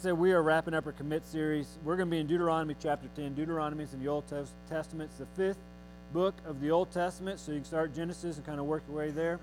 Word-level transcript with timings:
So 0.00 0.14
we 0.14 0.32
are 0.32 0.42
wrapping 0.42 0.72
up 0.72 0.86
our 0.86 0.92
commit 0.92 1.26
series. 1.26 1.76
We're 1.84 1.96
going 1.96 2.08
to 2.08 2.10
be 2.10 2.20
in 2.20 2.26
Deuteronomy 2.26 2.74
chapter 2.80 3.06
10. 3.16 3.34
Deuteronomy 3.34 3.84
is 3.84 3.92
in 3.92 4.00
the 4.00 4.08
Old 4.08 4.24
Testament. 4.66 5.10
It's 5.10 5.18
the 5.18 5.26
fifth 5.36 5.58
book 6.14 6.34
of 6.46 6.58
the 6.62 6.70
Old 6.70 6.90
Testament. 6.90 7.38
So 7.38 7.52
you 7.52 7.58
can 7.58 7.66
start 7.66 7.94
Genesis 7.94 8.38
and 8.38 8.46
kind 8.46 8.58
of 8.58 8.64
work 8.64 8.82
your 8.88 8.96
way 8.96 9.10
there. 9.10 9.38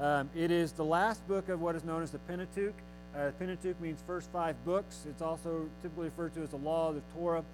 Um, 0.00 0.28
it 0.34 0.50
is 0.50 0.72
the 0.72 0.84
last 0.84 1.24
book 1.28 1.48
of 1.48 1.60
what 1.60 1.76
is 1.76 1.84
known 1.84 2.02
as 2.02 2.10
the 2.10 2.18
Pentateuch. 2.18 2.74
Uh, 3.16 3.30
Pentateuch 3.38 3.80
means 3.80 4.02
first 4.04 4.32
five 4.32 4.56
books. 4.64 5.06
It's 5.08 5.22
also 5.22 5.68
typically 5.80 6.06
referred 6.06 6.34
to 6.34 6.42
as 6.42 6.50
the 6.50 6.56
law, 6.56 6.88
of 6.88 6.96
the 6.96 7.02
Torah. 7.14 7.44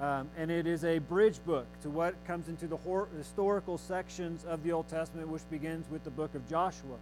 Um, 0.00 0.30
and 0.38 0.50
it 0.50 0.66
is 0.66 0.86
a 0.86 1.00
bridge 1.00 1.44
book 1.44 1.66
to 1.82 1.90
what 1.90 2.14
comes 2.24 2.48
into 2.48 2.66
the 2.66 2.78
historical 3.18 3.76
sections 3.76 4.46
of 4.46 4.62
the 4.62 4.72
Old 4.72 4.88
Testament, 4.88 5.28
which 5.28 5.42
begins 5.50 5.90
with 5.90 6.02
the 6.02 6.10
book 6.10 6.34
of 6.34 6.48
Joshua. 6.48 6.96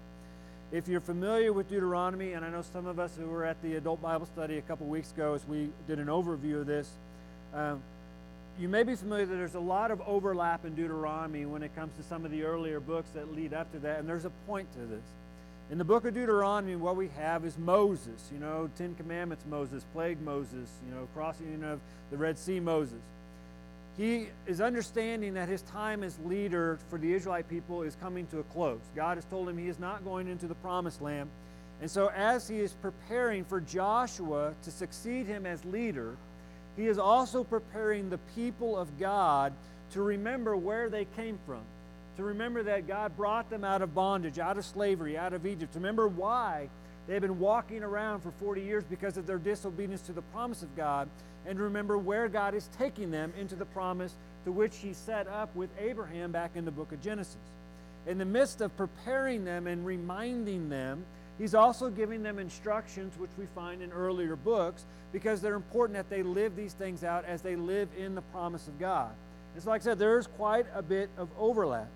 If 0.74 0.88
you're 0.88 1.00
familiar 1.00 1.52
with 1.52 1.68
Deuteronomy, 1.68 2.32
and 2.32 2.44
I 2.44 2.50
know 2.50 2.62
some 2.62 2.86
of 2.86 2.98
us 2.98 3.16
who 3.16 3.28
were 3.28 3.44
at 3.44 3.62
the 3.62 3.76
adult 3.76 4.02
Bible 4.02 4.26
study 4.26 4.58
a 4.58 4.62
couple 4.62 4.86
weeks 4.86 5.12
ago 5.12 5.34
as 5.34 5.46
we 5.46 5.68
did 5.86 6.00
an 6.00 6.08
overview 6.08 6.62
of 6.62 6.66
this, 6.66 6.90
um, 7.54 7.80
you 8.58 8.68
may 8.68 8.82
be 8.82 8.96
familiar 8.96 9.24
that 9.24 9.36
there's 9.36 9.54
a 9.54 9.60
lot 9.60 9.92
of 9.92 10.02
overlap 10.04 10.64
in 10.64 10.74
Deuteronomy 10.74 11.46
when 11.46 11.62
it 11.62 11.72
comes 11.76 11.96
to 11.96 12.02
some 12.02 12.24
of 12.24 12.32
the 12.32 12.42
earlier 12.42 12.80
books 12.80 13.08
that 13.10 13.32
lead 13.36 13.54
up 13.54 13.70
to 13.70 13.78
that, 13.78 14.00
and 14.00 14.08
there's 14.08 14.24
a 14.24 14.32
point 14.48 14.66
to 14.72 14.80
this. 14.80 15.04
In 15.70 15.78
the 15.78 15.84
book 15.84 16.06
of 16.06 16.12
Deuteronomy, 16.12 16.74
what 16.74 16.96
we 16.96 17.06
have 17.16 17.44
is 17.44 17.56
Moses, 17.56 18.28
you 18.32 18.40
know, 18.40 18.68
Ten 18.76 18.96
Commandments 18.96 19.44
Moses, 19.48 19.84
Plague 19.92 20.20
Moses, 20.22 20.68
you 20.88 20.92
know, 20.92 21.06
crossing 21.14 21.62
of 21.62 21.78
the 22.10 22.16
Red 22.16 22.36
Sea 22.36 22.58
Moses 22.58 22.98
he 23.96 24.28
is 24.46 24.60
understanding 24.60 25.34
that 25.34 25.48
his 25.48 25.62
time 25.62 26.02
as 26.02 26.18
leader 26.24 26.78
for 26.90 26.98
the 26.98 27.12
Israelite 27.14 27.48
people 27.48 27.82
is 27.82 27.96
coming 28.00 28.26
to 28.28 28.40
a 28.40 28.42
close. 28.44 28.80
God 28.96 29.16
has 29.16 29.24
told 29.26 29.48
him 29.48 29.56
he 29.56 29.68
is 29.68 29.78
not 29.78 30.04
going 30.04 30.26
into 30.26 30.46
the 30.46 30.54
promised 30.56 31.00
land. 31.00 31.30
And 31.80 31.90
so, 31.90 32.10
as 32.14 32.48
he 32.48 32.60
is 32.60 32.72
preparing 32.72 33.44
for 33.44 33.60
Joshua 33.60 34.54
to 34.62 34.70
succeed 34.70 35.26
him 35.26 35.46
as 35.46 35.64
leader, 35.64 36.16
he 36.76 36.86
is 36.86 36.98
also 36.98 37.44
preparing 37.44 38.10
the 38.10 38.18
people 38.34 38.76
of 38.76 38.98
God 38.98 39.52
to 39.92 40.02
remember 40.02 40.56
where 40.56 40.88
they 40.88 41.06
came 41.16 41.38
from, 41.46 41.62
to 42.16 42.24
remember 42.24 42.64
that 42.64 42.88
God 42.88 43.16
brought 43.16 43.48
them 43.48 43.64
out 43.64 43.82
of 43.82 43.94
bondage, 43.94 44.38
out 44.38 44.58
of 44.58 44.64
slavery, 44.64 45.16
out 45.16 45.32
of 45.32 45.46
Egypt, 45.46 45.72
to 45.74 45.78
remember 45.78 46.08
why 46.08 46.68
they 47.06 47.14
had 47.14 47.22
been 47.22 47.38
walking 47.38 47.82
around 47.82 48.20
for 48.20 48.30
40 48.32 48.62
years 48.62 48.84
because 48.84 49.16
of 49.16 49.26
their 49.26 49.38
disobedience 49.38 50.02
to 50.02 50.12
the 50.12 50.22
promise 50.22 50.62
of 50.62 50.74
God, 50.76 51.08
and 51.46 51.58
remember 51.58 51.98
where 51.98 52.28
God 52.28 52.54
is 52.54 52.68
taking 52.78 53.10
them 53.10 53.32
into 53.38 53.54
the 53.54 53.66
promise 53.66 54.14
to 54.44 54.52
which 54.52 54.76
He 54.76 54.92
set 54.92 55.26
up 55.26 55.54
with 55.54 55.70
Abraham 55.78 56.32
back 56.32 56.52
in 56.54 56.64
the 56.64 56.70
book 56.70 56.92
of 56.92 57.02
Genesis. 57.02 57.36
In 58.06 58.18
the 58.18 58.24
midst 58.24 58.60
of 58.60 58.76
preparing 58.76 59.44
them 59.44 59.66
and 59.66 59.84
reminding 59.84 60.68
them, 60.68 61.04
He's 61.38 61.54
also 61.54 61.90
giving 61.90 62.22
them 62.22 62.38
instructions, 62.38 63.18
which 63.18 63.30
we 63.36 63.46
find 63.54 63.82
in 63.82 63.90
earlier 63.92 64.36
books, 64.36 64.84
because 65.12 65.40
they're 65.40 65.56
important 65.56 65.96
that 65.96 66.08
they 66.08 66.22
live 66.22 66.54
these 66.54 66.74
things 66.74 67.02
out 67.02 67.24
as 67.24 67.42
they 67.42 67.56
live 67.56 67.88
in 67.98 68.14
the 68.14 68.22
promise 68.22 68.68
of 68.68 68.78
God. 68.78 69.10
And 69.54 69.62
so, 69.62 69.70
like 69.70 69.82
I 69.82 69.84
said, 69.84 69.98
there's 69.98 70.28
quite 70.28 70.66
a 70.74 70.82
bit 70.82 71.10
of 71.16 71.28
overlap. 71.38 71.88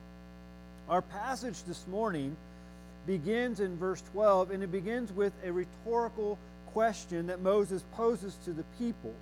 Our 0.89 1.03
passage 1.03 1.62
this 1.64 1.86
morning 1.86 2.36
begins 3.09 3.59
in 3.59 3.77
verse 3.78 4.03
12, 4.12 4.51
and 4.51 4.62
it 4.62 4.70
begins 4.70 5.11
with 5.12 5.33
a 5.42 5.51
rhetorical 5.51 6.39
question 6.67 7.27
that 7.27 7.41
Moses 7.41 7.83
poses 7.92 8.37
to 8.45 8.53
the 8.53 8.64
people. 8.78 9.14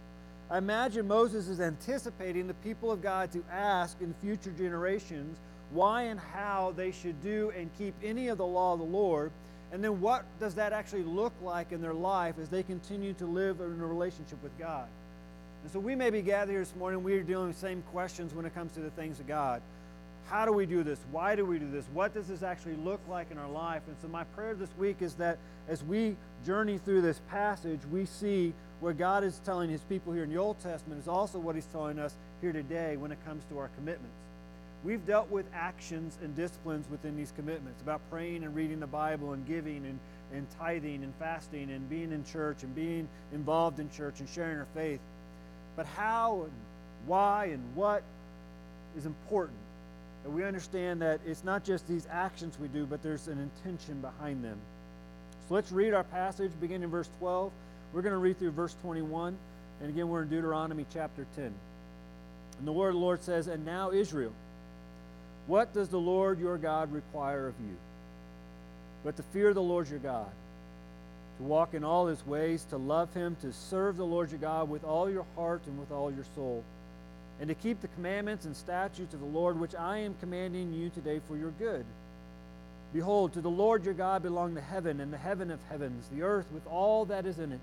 I 0.51 0.59
imagine 0.59 1.07
Moses 1.07 1.47
is 1.47 1.61
anticipating 1.61 2.49
the 2.49 2.55
people 2.55 2.91
of 2.91 3.01
God 3.01 3.33
to 3.33 3.45
ask 3.51 3.97
in 4.01 4.13
future 4.21 4.53
generations 4.59 5.39
why 5.71 6.03
and 6.03 6.19
how 6.19 6.75
they 6.77 6.91
should 6.91 7.23
do 7.23 7.53
and 7.57 7.71
keep 7.79 7.95
any 8.03 8.27
of 8.29 8.39
the 8.39 8.47
law 8.47 8.73
of 8.73 8.81
the 8.81 8.85
Lord. 8.85 9.31
And 9.73 9.83
then 9.83 10.01
what 10.01 10.25
does 10.41 10.57
that 10.57 10.73
actually 10.73 11.05
look 11.05 11.33
like 11.41 11.71
in 11.71 11.81
their 11.81 11.95
life 11.95 12.35
as 12.41 12.49
they 12.49 12.65
continue 12.65 13.13
to 13.15 13.27
live 13.27 13.61
in 13.61 13.81
a 13.81 13.87
relationship 13.87 14.43
with 14.43 14.57
God? 14.59 14.89
And 15.63 15.73
so 15.73 15.79
we 15.79 15.95
may 15.95 16.11
be 16.11 16.23
gathered 16.23 16.53
here 16.53 16.61
this 16.61 16.75
morning, 16.77 17.05
we 17.05 17.15
are 17.15 17.23
dealing 17.23 17.49
with 17.49 17.57
the 17.57 17.67
same 17.67 17.83
questions 17.93 18.35
when 18.35 18.47
it 18.47 18.55
comes 18.55 18.73
to 18.73 18.81
the 18.81 18.91
things 18.91 19.21
of 19.21 19.29
God. 19.29 19.63
How 20.29 20.45
do 20.45 20.53
we 20.53 20.67
do 20.67 20.83
this? 20.83 20.99
Why 21.13 21.37
do 21.37 21.45
we 21.45 21.59
do 21.59 21.71
this? 21.71 21.85
What 21.93 22.13
does 22.13 22.27
this 22.27 22.43
actually 22.43 22.77
look 22.77 23.01
like 23.09 23.31
in 23.31 23.39
our 23.39 23.49
life? 23.49 23.83
And 23.87 23.97
so 24.03 24.09
my 24.09 24.25
prayer 24.25 24.55
this 24.55 24.71
week 24.77 24.97
is 25.01 25.15
that 25.15 25.39
as 25.69 25.85
we 25.85 26.17
journey 26.45 26.79
through 26.79 27.03
this 27.03 27.21
passage, 27.29 27.81
we 27.93 28.07
see 28.07 28.53
what 28.81 28.99
God 28.99 29.23
is 29.23 29.41
telling 29.45 29.71
his 29.71 29.83
people 29.83 30.13
here 30.13 30.25
in 30.25 30.31
the 30.31 30.37
Old 30.37 30.59
Testament 30.61 31.01
is 31.01 31.09
also 31.09 31.39
what 31.39 31.55
he's 31.55 31.67
telling 31.67 31.99
us 31.99 32.15
here 32.41 32.53
today 32.53 32.97
when 32.97 33.13
it 33.13 33.25
comes 33.25 33.45
to 33.51 33.59
our 33.59 33.69
commitments. 33.77 34.17
We've 34.85 35.05
dealt 35.07 35.31
with 35.31 35.47
actions 35.55 36.19
and 36.23 36.35
disciplines 36.37 36.89
within 36.91 37.17
these 37.17 37.33
commitments 37.37 37.81
about 37.81 38.01
praying 38.11 38.45
and 38.45 38.55
reading 38.55 38.81
the 38.81 38.87
Bible 38.87 39.33
and 39.33 39.47
giving 39.47 39.87
and, 39.87 39.99
and 40.33 40.47
tithing 40.59 41.03
and 41.03 41.15
fasting 41.19 41.71
and 41.71 41.89
being 41.89 42.13
in 42.13 42.25
church 42.25 42.63
and 42.63 42.75
being 42.75 43.09
involved 43.33 43.79
in 43.79 43.91
church 43.91 44.21
and 44.21 44.29
sharing 44.29 44.59
our 44.59 44.67
faith. 44.75 45.01
But 45.77 45.87
how 45.87 46.43
and 46.43 46.53
why 47.07 47.47
and 47.47 47.63
what 47.75 48.03
is 48.97 49.07
important. 49.07 49.59
We 50.27 50.45
understand 50.45 51.03
that 51.03 51.21
it's 51.27 51.45
not 51.45 51.65
just 51.65 51.87
these 51.87 52.07
actions 52.11 52.59
we 52.59 52.69
do, 52.69 52.87
but 52.87 53.03
there's 53.03 53.29
an 53.29 53.39
intention 53.39 54.01
behind 54.01 54.43
them. 54.43 54.59
So 55.49 55.55
let's 55.55 55.71
read 55.71 55.95
our 55.95 56.05
passage 56.05 56.51
beginning 56.61 56.85
in 56.85 56.91
verse 56.91 57.09
12. 57.19 57.53
We're 57.93 58.03
going 58.03 58.13
to 58.13 58.19
read 58.19 58.39
through 58.39 58.51
verse 58.51 58.75
21. 58.83 59.37
And 59.81 59.91
again, 59.91 60.09
we're 60.09 60.23
in 60.23 60.29
Deuteronomy 60.29 60.87
chapter 60.93 61.27
10. 61.37 61.55
And 62.59 62.67
the 62.67 62.73
word 62.73 62.89
of 62.89 62.95
the 62.95 63.01
Lord 63.01 63.23
says, 63.23 63.47
And 63.47 63.65
now, 63.65 63.93
Israel, 63.93 64.33
what 65.47 65.73
does 65.73 65.89
the 65.89 66.01
Lord 66.01 66.41
your 66.41 66.59
God 66.59 66.93
require 66.93 67.47
of 67.47 67.55
you? 67.61 67.77
But 69.05 69.17
to 69.17 69.23
fear 69.23 69.55
the 69.55 69.63
Lord 69.63 69.89
your 69.89 70.01
God, 70.01 70.31
to 71.39 71.43
walk 71.43 71.75
in 71.75 71.85
all 71.85 72.07
his 72.07 72.27
ways, 72.27 72.65
to 72.71 72.77
love 72.77 73.13
him, 73.15 73.37
to 73.43 73.53
serve 73.53 73.97
the 73.97 74.07
Lord 74.07 74.31
your 74.31 74.41
God 74.41 74.69
with 74.69 74.83
all 74.83 75.09
your 75.09 75.27
heart 75.37 75.63
and 75.67 75.79
with 75.79 75.93
all 75.93 76.11
your 76.11 76.25
soul, 76.35 76.65
and 77.41 77.49
to 77.49 77.55
keep 77.55 77.81
the 77.81 77.89
commandments 77.89 78.45
and 78.45 78.57
statutes 78.57 79.15
of 79.15 79.21
the 79.21 79.27
Lord, 79.27 79.61
which 79.61 79.75
I 79.75 79.99
am 79.99 80.15
commanding 80.21 80.73
you 80.73 80.91
today 80.91 81.21
for 81.29 81.37
your 81.37 81.51
good. 81.53 81.85
Behold, 82.93 83.35
to 83.35 83.41
the 83.41 83.51
Lord 83.51 83.85
your 83.85 83.95
God 83.95 84.23
belong 84.23 84.55
the 84.55 84.61
heaven 84.61 85.01
and 85.01 85.13
the 85.13 85.19
heaven 85.19 85.51
of 85.51 85.61
heavens, 85.69 86.07
the 86.13 86.23
earth 86.23 86.47
with 86.53 86.67
all 86.67 87.05
that 87.07 87.27
is 87.27 87.39
in 87.39 87.53
it 87.53 87.61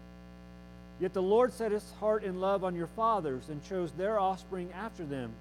Yet 0.99 1.13
the 1.13 1.21
Lord 1.21 1.53
set 1.53 1.71
his 1.71 1.91
heart 1.99 2.23
in 2.23 2.39
love 2.39 2.63
on 2.63 2.75
your 2.75 2.87
fathers 2.87 3.49
and 3.49 3.63
chose 3.63 3.91
their 3.91 4.19
offspring 4.19 4.71
after 4.73 5.03
them, 5.03 5.33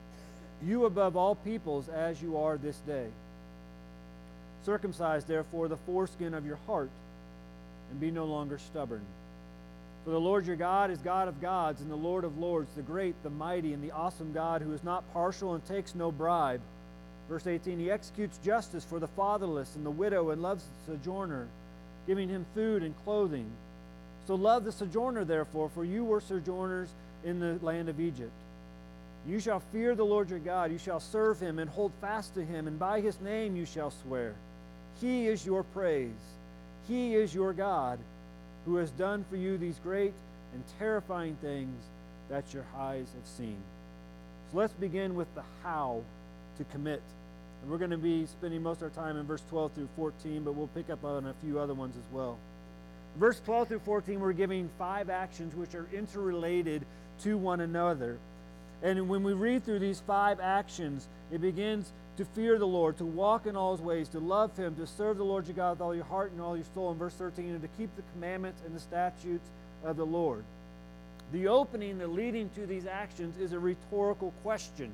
you 0.64 0.86
above 0.86 1.16
all 1.16 1.34
peoples 1.34 1.88
as 1.88 2.22
you 2.22 2.38
are 2.38 2.56
this 2.56 2.78
day. 2.78 3.06
Circumcise 4.64 5.24
therefore 5.24 5.68
the 5.68 5.76
foreskin 5.76 6.34
of 6.34 6.46
your 6.46 6.58
heart, 6.66 6.90
and 7.90 8.00
be 8.00 8.10
no 8.10 8.24
longer 8.24 8.58
stubborn. 8.58 9.02
For 10.04 10.10
the 10.10 10.20
Lord 10.20 10.46
your 10.46 10.56
God 10.56 10.90
is 10.90 10.98
God 10.98 11.28
of 11.28 11.40
gods 11.40 11.80
and 11.80 11.90
the 11.90 11.96
Lord 11.96 12.24
of 12.24 12.38
lords, 12.38 12.74
the 12.74 12.82
great, 12.82 13.14
the 13.22 13.30
mighty, 13.30 13.72
and 13.72 13.82
the 13.82 13.92
awesome 13.92 14.32
God 14.32 14.60
who 14.62 14.72
is 14.72 14.82
not 14.82 15.10
partial 15.12 15.54
and 15.54 15.64
takes 15.64 15.94
no 15.94 16.10
bribe. 16.10 16.60
Verse 17.28 17.46
18 17.46 17.78
He 17.78 17.90
executes 17.90 18.38
justice 18.38 18.84
for 18.84 18.98
the 18.98 19.08
fatherless 19.08 19.76
and 19.76 19.86
the 19.86 19.90
widow 19.90 20.30
and 20.30 20.42
loves 20.42 20.64
the 20.64 20.92
sojourner, 20.92 21.46
giving 22.06 22.28
him 22.28 22.46
food 22.54 22.82
and 22.82 22.94
clothing. 23.04 23.50
So 24.26 24.34
love 24.34 24.64
the 24.64 24.72
sojourner, 24.72 25.24
therefore, 25.24 25.68
for 25.68 25.84
you 25.84 26.04
were 26.04 26.20
sojourners 26.20 26.88
in 27.24 27.38
the 27.38 27.58
land 27.62 27.88
of 27.88 28.00
Egypt. 28.00 28.32
You 29.26 29.38
shall 29.38 29.60
fear 29.72 29.94
the 29.94 30.04
Lord 30.04 30.30
your 30.30 30.38
God. 30.40 30.72
You 30.72 30.78
shall 30.78 31.00
serve 31.00 31.38
him 31.38 31.58
and 31.58 31.70
hold 31.70 31.92
fast 32.00 32.34
to 32.34 32.44
him, 32.44 32.66
and 32.66 32.78
by 32.78 33.00
his 33.00 33.20
name 33.20 33.54
you 33.56 33.64
shall 33.64 33.90
swear. 33.90 34.34
He 35.00 35.26
is 35.26 35.46
your 35.46 35.62
praise. 35.62 36.10
He 36.88 37.14
is 37.14 37.34
your 37.34 37.52
God, 37.52 38.00
who 38.64 38.76
has 38.76 38.90
done 38.92 39.24
for 39.28 39.36
you 39.36 39.58
these 39.58 39.78
great 39.82 40.12
and 40.54 40.62
terrifying 40.78 41.36
things 41.40 41.84
that 42.28 42.54
your 42.54 42.64
eyes 42.78 43.08
have 43.14 43.26
seen. 43.26 43.58
So 44.50 44.58
let's 44.58 44.72
begin 44.74 45.14
with 45.14 45.32
the 45.34 45.42
how 45.62 46.02
to 46.58 46.64
commit. 46.64 47.02
And 47.62 47.70
we're 47.70 47.78
going 47.78 47.90
to 47.90 47.98
be 47.98 48.26
spending 48.26 48.62
most 48.62 48.82
of 48.82 48.84
our 48.84 49.04
time 49.04 49.16
in 49.16 49.26
verse 49.26 49.42
12 49.48 49.72
through 49.72 49.88
14, 49.96 50.42
but 50.42 50.54
we'll 50.54 50.66
pick 50.68 50.90
up 50.90 51.04
on 51.04 51.26
a 51.26 51.34
few 51.42 51.58
other 51.58 51.74
ones 51.74 51.96
as 51.96 52.12
well. 52.12 52.38
Verse 53.16 53.40
12 53.44 53.68
through 53.68 53.78
14, 53.80 54.20
we're 54.20 54.32
giving 54.32 54.70
five 54.78 55.10
actions 55.10 55.54
which 55.54 55.74
are 55.74 55.86
interrelated 55.92 56.84
to 57.20 57.36
one 57.36 57.60
another. 57.60 58.18
And 58.82 59.08
when 59.08 59.22
we 59.22 59.32
read 59.32 59.64
through 59.64 59.78
these 59.78 60.00
five 60.00 60.40
actions, 60.40 61.08
it 61.30 61.40
begins 61.40 61.92
to 62.16 62.24
fear 62.24 62.58
the 62.58 62.66
Lord, 62.66 62.98
to 62.98 63.04
walk 63.04 63.46
in 63.46 63.56
all 63.56 63.74
his 63.74 63.80
ways, 63.80 64.08
to 64.10 64.18
love 64.18 64.56
him, 64.56 64.74
to 64.76 64.86
serve 64.86 65.16
the 65.16 65.24
Lord 65.24 65.46
your 65.46 65.56
God 65.56 65.70
with 65.72 65.80
all 65.80 65.94
your 65.94 66.04
heart 66.04 66.32
and 66.32 66.40
all 66.40 66.56
your 66.56 66.66
soul. 66.74 66.92
In 66.92 66.98
verse 66.98 67.14
13, 67.14 67.50
and 67.50 67.62
to 67.62 67.68
keep 67.78 67.94
the 67.96 68.02
commandments 68.12 68.62
and 68.66 68.74
the 68.74 68.80
statutes 68.80 69.48
of 69.84 69.96
the 69.96 70.06
Lord. 70.06 70.44
The 71.32 71.48
opening, 71.48 71.98
the 71.98 72.08
leading 72.08 72.50
to 72.50 72.66
these 72.66 72.86
actions, 72.86 73.38
is 73.38 73.52
a 73.52 73.58
rhetorical 73.58 74.32
question. 74.42 74.90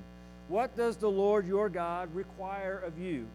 What 0.49 0.77
does 0.77 0.97
the 0.97 1.11
Lord 1.11 1.47
your 1.47 1.69
God 1.69 2.15
require 2.15 2.79
of 2.79 2.99
you? 2.99 3.27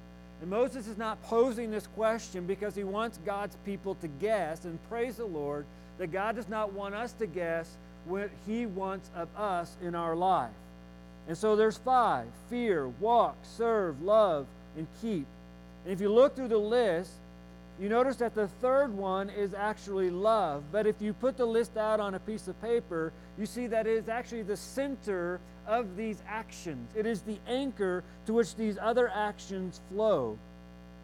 And 0.41 0.50
Moses 0.50 0.88
is 0.88 0.97
not 0.97 1.21
posing 1.23 1.71
this 1.71 1.88
question 1.88 2.45
because 2.45 2.75
he 2.75 2.83
wants 2.83 3.19
God's 3.25 3.55
people 3.65 3.95
to 3.95 4.07
guess 4.07 4.65
and 4.65 4.79
praise 4.89 5.17
the 5.17 5.25
Lord 5.25 5.65
that 5.97 6.11
God 6.11 6.35
does 6.35 6.50
not 6.50 6.73
want 6.73 6.95
us 6.95 7.13
to 7.13 7.27
guess 7.27 7.77
what 8.05 8.29
he 8.45 8.65
wants 8.65 9.09
of 9.15 9.29
us 9.35 9.75
in 9.81 9.95
our 9.95 10.15
life. 10.15 10.51
And 11.27 11.38
so 11.38 11.55
there's 11.55 11.77
five 11.77 12.27
fear, 12.50 12.88
walk, 12.88 13.38
serve, 13.44 14.01
love, 14.01 14.45
and 14.77 14.88
keep. 15.01 15.25
And 15.85 15.94
if 15.94 16.01
you 16.01 16.09
look 16.09 16.35
through 16.35 16.50
the 16.50 16.57
list, 16.57 17.11
you 17.79 17.89
notice 17.89 18.17
that 18.17 18.35
the 18.35 18.47
third 18.47 18.94
one 18.94 19.29
is 19.29 19.53
actually 19.53 20.09
love. 20.09 20.63
But 20.71 20.85
if 20.85 21.01
you 21.01 21.13
put 21.13 21.38
the 21.38 21.45
list 21.45 21.75
out 21.77 22.00
on 22.00 22.13
a 22.13 22.19
piece 22.19 22.47
of 22.47 22.61
paper, 22.61 23.11
you 23.38 23.45
see 23.45 23.67
that 23.67 23.88
it 23.88 23.97
is 23.97 24.09
actually 24.09 24.44
the 24.44 24.57
center 24.57 25.39
of 25.65 25.95
these 25.95 26.21
actions. 26.27 26.89
It 26.95 27.05
is 27.05 27.21
the 27.21 27.38
anchor 27.47 28.03
to 28.27 28.33
which 28.33 28.55
these 28.55 28.77
other 28.79 29.09
actions 29.09 29.81
flow. 29.91 30.38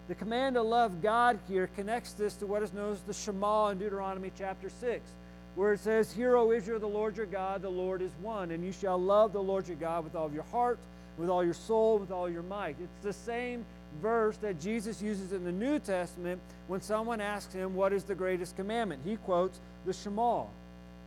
The 0.07 0.15
command 0.15 0.55
to 0.55 0.61
love 0.61 1.01
God 1.01 1.39
here 1.47 1.69
connects 1.75 2.13
this 2.13 2.35
to 2.37 2.47
what 2.47 2.63
is 2.63 2.73
known 2.73 2.93
as 2.93 3.01
the 3.01 3.13
Shema 3.13 3.69
in 3.69 3.79
Deuteronomy 3.79 4.31
chapter 4.37 4.69
6, 4.69 5.01
where 5.59 5.73
it 5.73 5.79
says, 5.81 6.13
Hear, 6.13 6.37
O 6.37 6.53
Israel, 6.53 6.79
the 6.79 6.87
Lord 6.87 7.17
your 7.17 7.25
God, 7.25 7.61
the 7.61 7.67
Lord 7.67 8.01
is 8.01 8.13
one, 8.21 8.51
and 8.51 8.63
you 8.63 8.71
shall 8.71 8.97
love 8.97 9.33
the 9.33 9.43
Lord 9.43 9.67
your 9.67 9.75
God 9.75 10.05
with 10.05 10.15
all 10.15 10.25
of 10.25 10.33
your 10.33 10.43
heart, 10.43 10.79
with 11.17 11.29
all 11.29 11.43
your 11.43 11.53
soul, 11.53 11.97
with 11.97 12.11
all 12.11 12.29
your 12.29 12.43
might. 12.43 12.77
It's 12.79 13.03
the 13.03 13.11
same 13.11 13.65
verse 14.01 14.37
that 14.37 14.61
Jesus 14.61 15.01
uses 15.01 15.33
in 15.33 15.43
the 15.43 15.51
New 15.51 15.77
Testament 15.77 16.39
when 16.67 16.79
someone 16.79 17.19
asks 17.19 17.53
him, 17.53 17.75
What 17.75 17.91
is 17.91 18.05
the 18.05 18.15
greatest 18.15 18.55
commandment? 18.55 19.01
He 19.03 19.17
quotes 19.17 19.59
the 19.85 19.91
Shema. 19.91 20.45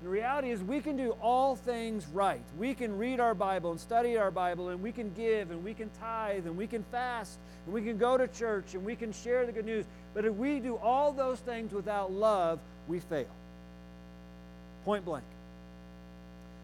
The 0.02 0.10
reality 0.10 0.50
is, 0.50 0.62
we 0.62 0.82
can 0.82 0.98
do 0.98 1.12
all 1.22 1.56
things 1.56 2.06
right. 2.08 2.42
We 2.58 2.74
can 2.74 2.98
read 2.98 3.20
our 3.20 3.34
Bible 3.34 3.70
and 3.70 3.80
study 3.80 4.18
our 4.18 4.30
Bible, 4.30 4.68
and 4.68 4.82
we 4.82 4.92
can 4.92 5.14
give, 5.14 5.50
and 5.50 5.64
we 5.64 5.72
can 5.72 5.88
tithe, 5.98 6.44
and 6.44 6.58
we 6.58 6.66
can 6.66 6.84
fast, 6.92 7.38
and 7.64 7.72
we 7.72 7.80
can 7.80 7.96
go 7.96 8.18
to 8.18 8.28
church, 8.28 8.74
and 8.74 8.84
we 8.84 8.96
can 8.96 9.14
share 9.14 9.46
the 9.46 9.52
good 9.52 9.64
news. 9.64 9.86
But 10.12 10.26
if 10.26 10.34
we 10.34 10.60
do 10.60 10.76
all 10.76 11.10
those 11.10 11.40
things 11.40 11.72
without 11.72 12.12
love, 12.12 12.58
we 12.86 13.00
fail. 13.00 13.30
Point 14.84 15.04
blank. 15.04 15.24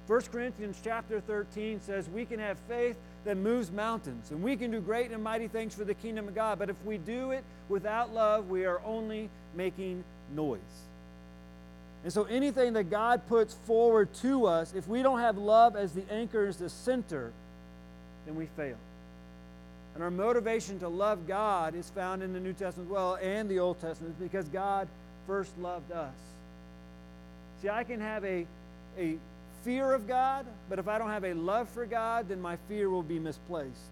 1 0.06 0.20
Corinthians 0.32 0.81
chapter 0.82 1.20
13 1.20 1.81
says 1.82 2.09
we 2.09 2.25
can 2.25 2.41
have 2.41 2.59
faith 2.61 2.97
that 3.25 3.37
moves 3.37 3.70
mountains, 3.70 4.31
and 4.31 4.43
we 4.43 4.56
can 4.56 4.70
do 4.70 4.81
great 4.81 5.11
and 5.11 5.23
mighty 5.23 5.49
things 5.49 5.75
for 5.75 5.85
the 5.85 5.94
kingdom 5.94 6.29
of 6.29 6.35
God. 6.35 6.59
But 6.59 6.70
if 6.70 6.82
we 6.85 6.97
do 6.97 7.32
it 7.32 7.44
without 7.69 8.15
love, 8.15 8.49
we 8.49 8.65
are 8.65 8.81
only 8.87 9.29
making 9.55 10.03
noise. 10.35 10.61
And 12.05 12.12
so 12.12 12.25
anything 12.25 12.73
that 12.75 12.85
God 12.85 13.26
puts 13.29 13.53
forward 13.53 14.12
to 14.23 14.47
us, 14.47 14.73
if 14.75 14.88
we 14.88 15.03
don't 15.03 15.19
have 15.19 15.37
love 15.37 15.76
as 15.76 15.93
the 15.93 16.05
anchor, 16.11 16.47
as 16.47 16.56
the 16.56 16.71
center, 16.71 17.32
then 18.25 18.37
we 18.37 18.47
fail. 18.56 18.76
And 19.94 20.03
our 20.03 20.11
motivation 20.11 20.79
to 20.79 20.88
love 20.88 21.26
God 21.26 21.75
is 21.75 21.91
found 21.91 22.23
in 22.23 22.32
the 22.32 22.41
New 22.41 22.53
Testament 22.53 22.88
as 22.88 22.93
well 22.93 23.19
and 23.21 23.49
the 23.49 23.59
Old 23.59 23.81
Testament 23.81 24.14
because 24.21 24.49
God 24.49 24.88
first 25.26 25.50
loved 25.59 25.91
us. 25.91 26.14
See, 27.62 27.69
I 27.69 27.84
can 27.84 28.00
have 28.00 28.25
a, 28.25 28.46
a 28.99 29.16
fear 29.64 29.93
of 29.93 30.06
God, 30.06 30.46
but 30.69 30.78
if 30.78 30.88
I 30.88 30.99
don't 30.99 31.10
have 31.10 31.25
a 31.25 31.34
love 31.34 31.69
for 31.69 31.87
God, 31.87 32.28
then 32.28 32.40
my 32.40 32.56
fear 32.69 32.88
will 32.88 33.02
be 33.02 33.19
misplaced. 33.19 33.90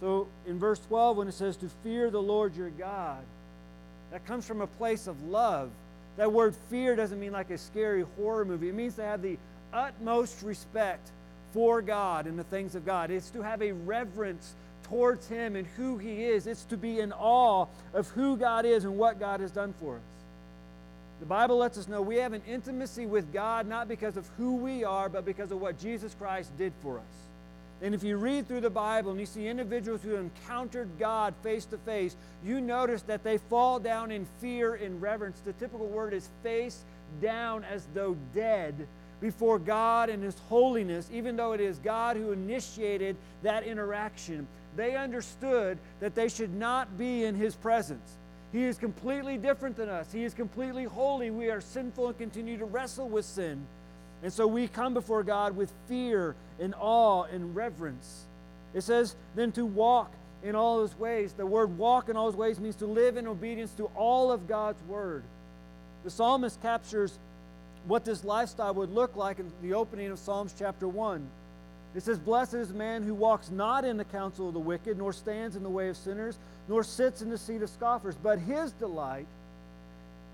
So 0.00 0.28
in 0.46 0.58
verse 0.58 0.80
12, 0.80 1.16
when 1.16 1.28
it 1.28 1.34
says 1.34 1.56
to 1.58 1.68
fear 1.82 2.10
the 2.10 2.20
Lord 2.20 2.56
your 2.56 2.70
God, 2.70 3.24
that 4.10 4.24
comes 4.26 4.46
from 4.46 4.60
a 4.60 4.66
place 4.66 5.06
of 5.06 5.22
love. 5.24 5.70
That 6.16 6.32
word 6.32 6.54
fear 6.70 6.96
doesn't 6.96 7.18
mean 7.18 7.32
like 7.32 7.50
a 7.50 7.58
scary 7.58 8.04
horror 8.16 8.44
movie. 8.44 8.68
It 8.68 8.74
means 8.74 8.94
to 8.96 9.02
have 9.02 9.22
the 9.22 9.36
utmost 9.72 10.42
respect 10.42 11.10
for 11.52 11.82
God 11.82 12.26
and 12.26 12.38
the 12.38 12.44
things 12.44 12.74
of 12.74 12.86
God. 12.86 13.10
It's 13.10 13.30
to 13.30 13.42
have 13.42 13.62
a 13.62 13.72
reverence 13.72 14.54
towards 14.84 15.28
Him 15.28 15.56
and 15.56 15.66
who 15.76 15.98
He 15.98 16.24
is. 16.24 16.46
It's 16.46 16.64
to 16.66 16.76
be 16.76 17.00
in 17.00 17.12
awe 17.12 17.66
of 17.92 18.08
who 18.10 18.36
God 18.36 18.64
is 18.64 18.84
and 18.84 18.96
what 18.96 19.18
God 19.18 19.40
has 19.40 19.50
done 19.50 19.74
for 19.80 19.96
us. 19.96 20.15
The 21.20 21.26
Bible 21.26 21.56
lets 21.58 21.78
us 21.78 21.88
know 21.88 22.02
we 22.02 22.16
have 22.16 22.34
an 22.34 22.42
intimacy 22.46 23.06
with 23.06 23.32
God 23.32 23.66
not 23.66 23.88
because 23.88 24.16
of 24.16 24.28
who 24.36 24.56
we 24.56 24.84
are, 24.84 25.08
but 25.08 25.24
because 25.24 25.50
of 25.50 25.60
what 25.60 25.78
Jesus 25.78 26.14
Christ 26.14 26.56
did 26.58 26.72
for 26.82 26.98
us. 26.98 27.04
And 27.82 27.94
if 27.94 28.02
you 28.02 28.16
read 28.16 28.48
through 28.48 28.62
the 28.62 28.70
Bible 28.70 29.10
and 29.10 29.20
you 29.20 29.26
see 29.26 29.46
individuals 29.46 30.02
who 30.02 30.16
encountered 30.16 30.88
God 30.98 31.34
face 31.42 31.66
to 31.66 31.78
face, 31.78 32.16
you 32.44 32.60
notice 32.60 33.02
that 33.02 33.22
they 33.22 33.36
fall 33.38 33.78
down 33.78 34.10
in 34.10 34.26
fear 34.40 34.74
and 34.74 35.00
reverence. 35.00 35.40
The 35.40 35.52
typical 35.54 35.86
word 35.86 36.14
is 36.14 36.28
face 36.42 36.84
down 37.20 37.64
as 37.64 37.86
though 37.94 38.16
dead 38.34 38.86
before 39.20 39.58
God 39.58 40.08
and 40.08 40.22
His 40.22 40.38
holiness, 40.48 41.08
even 41.12 41.36
though 41.36 41.52
it 41.52 41.60
is 41.60 41.78
God 41.78 42.16
who 42.16 42.32
initiated 42.32 43.16
that 43.42 43.64
interaction. 43.64 44.46
They 44.74 44.96
understood 44.96 45.78
that 46.00 46.14
they 46.14 46.28
should 46.28 46.54
not 46.54 46.96
be 46.98 47.24
in 47.24 47.34
His 47.34 47.54
presence. 47.56 48.16
He 48.56 48.64
is 48.64 48.78
completely 48.78 49.36
different 49.36 49.76
than 49.76 49.90
us. 49.90 50.10
He 50.10 50.24
is 50.24 50.32
completely 50.32 50.84
holy. 50.84 51.30
We 51.30 51.50
are 51.50 51.60
sinful 51.60 52.08
and 52.08 52.16
continue 52.16 52.56
to 52.56 52.64
wrestle 52.64 53.06
with 53.06 53.26
sin. 53.26 53.66
And 54.22 54.32
so 54.32 54.46
we 54.46 54.66
come 54.66 54.94
before 54.94 55.22
God 55.22 55.54
with 55.54 55.70
fear 55.88 56.34
and 56.58 56.74
awe 56.78 57.24
and 57.24 57.54
reverence. 57.54 58.24
It 58.72 58.80
says, 58.80 59.14
then 59.34 59.52
to 59.52 59.66
walk 59.66 60.10
in 60.42 60.54
all 60.54 60.80
his 60.80 60.98
ways. 60.98 61.34
The 61.34 61.44
word 61.44 61.76
walk 61.76 62.08
in 62.08 62.16
all 62.16 62.28
his 62.28 62.36
ways 62.36 62.58
means 62.58 62.76
to 62.76 62.86
live 62.86 63.18
in 63.18 63.26
obedience 63.26 63.72
to 63.72 63.90
all 63.94 64.32
of 64.32 64.48
God's 64.48 64.82
word. 64.84 65.22
The 66.04 66.10
psalmist 66.10 66.62
captures 66.62 67.18
what 67.86 68.06
this 68.06 68.24
lifestyle 68.24 68.72
would 68.72 68.90
look 68.90 69.16
like 69.16 69.38
in 69.38 69.52
the 69.60 69.74
opening 69.74 70.10
of 70.10 70.18
Psalms 70.18 70.54
chapter 70.58 70.88
1. 70.88 71.28
It 71.94 72.02
says, 72.02 72.18
Blessed 72.18 72.54
is 72.54 72.72
man 72.72 73.02
who 73.02 73.14
walks 73.14 73.50
not 73.50 73.84
in 73.84 73.96
the 73.96 74.04
counsel 74.04 74.48
of 74.48 74.54
the 74.54 74.60
wicked, 74.60 74.98
nor 74.98 75.12
stands 75.12 75.56
in 75.56 75.62
the 75.62 75.70
way 75.70 75.88
of 75.88 75.96
sinners, 75.96 76.38
nor 76.68 76.84
sits 76.84 77.22
in 77.22 77.30
the 77.30 77.38
seat 77.38 77.62
of 77.62 77.70
scoffers, 77.70 78.16
but 78.22 78.38
his 78.38 78.72
delight 78.72 79.26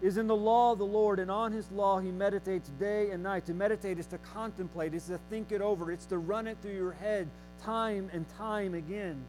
is 0.00 0.16
in 0.16 0.26
the 0.26 0.36
law 0.36 0.72
of 0.72 0.78
the 0.78 0.86
Lord, 0.86 1.20
and 1.20 1.30
on 1.30 1.52
his 1.52 1.70
law 1.70 2.00
he 2.00 2.10
meditates 2.10 2.68
day 2.80 3.10
and 3.10 3.22
night. 3.22 3.46
To 3.46 3.54
meditate 3.54 3.98
is 3.98 4.06
to 4.06 4.18
contemplate, 4.18 4.94
it's 4.94 5.06
to 5.06 5.18
think 5.30 5.52
it 5.52 5.60
over, 5.60 5.92
it's 5.92 6.06
to 6.06 6.18
run 6.18 6.48
it 6.48 6.58
through 6.60 6.74
your 6.74 6.92
head 6.92 7.28
time 7.62 8.10
and 8.12 8.26
time 8.36 8.74
again. 8.74 9.22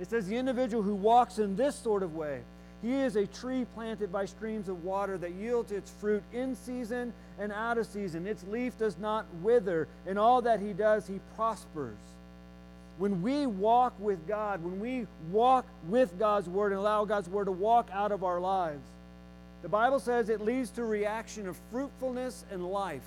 It 0.00 0.10
says 0.10 0.26
the 0.26 0.36
individual 0.36 0.82
who 0.82 0.94
walks 0.94 1.38
in 1.38 1.56
this 1.56 1.76
sort 1.76 2.02
of 2.02 2.16
way, 2.16 2.42
he 2.82 2.94
is 2.94 3.16
a 3.16 3.26
tree 3.26 3.66
planted 3.74 4.12
by 4.12 4.26
streams 4.26 4.68
of 4.68 4.84
water 4.84 5.16
that 5.18 5.32
yields 5.32 5.72
its 5.72 5.90
fruit 5.90 6.22
in 6.32 6.54
season 6.54 7.12
and 7.38 7.52
out 7.52 7.78
of 7.78 7.86
season. 7.86 8.26
Its 8.26 8.44
leaf 8.44 8.78
does 8.78 8.98
not 8.98 9.26
wither, 9.42 9.88
and 10.06 10.18
all 10.18 10.42
that 10.42 10.60
he 10.60 10.72
does, 10.72 11.06
he 11.06 11.20
prospers. 11.36 11.96
When 12.98 13.22
we 13.22 13.46
walk 13.46 13.92
with 13.98 14.26
God, 14.26 14.62
when 14.62 14.80
we 14.80 15.06
walk 15.30 15.66
with 15.88 16.18
God's 16.18 16.48
word 16.48 16.72
and 16.72 16.80
allow 16.80 17.04
God's 17.04 17.28
word 17.28 17.46
to 17.46 17.52
walk 17.52 17.88
out 17.92 18.12
of 18.12 18.24
our 18.24 18.40
lives, 18.40 18.84
the 19.62 19.68
Bible 19.68 19.98
says 19.98 20.28
it 20.28 20.40
leads 20.40 20.70
to 20.70 20.84
reaction 20.84 21.48
of 21.48 21.58
fruitfulness 21.70 22.44
and 22.50 22.64
life. 22.64 23.02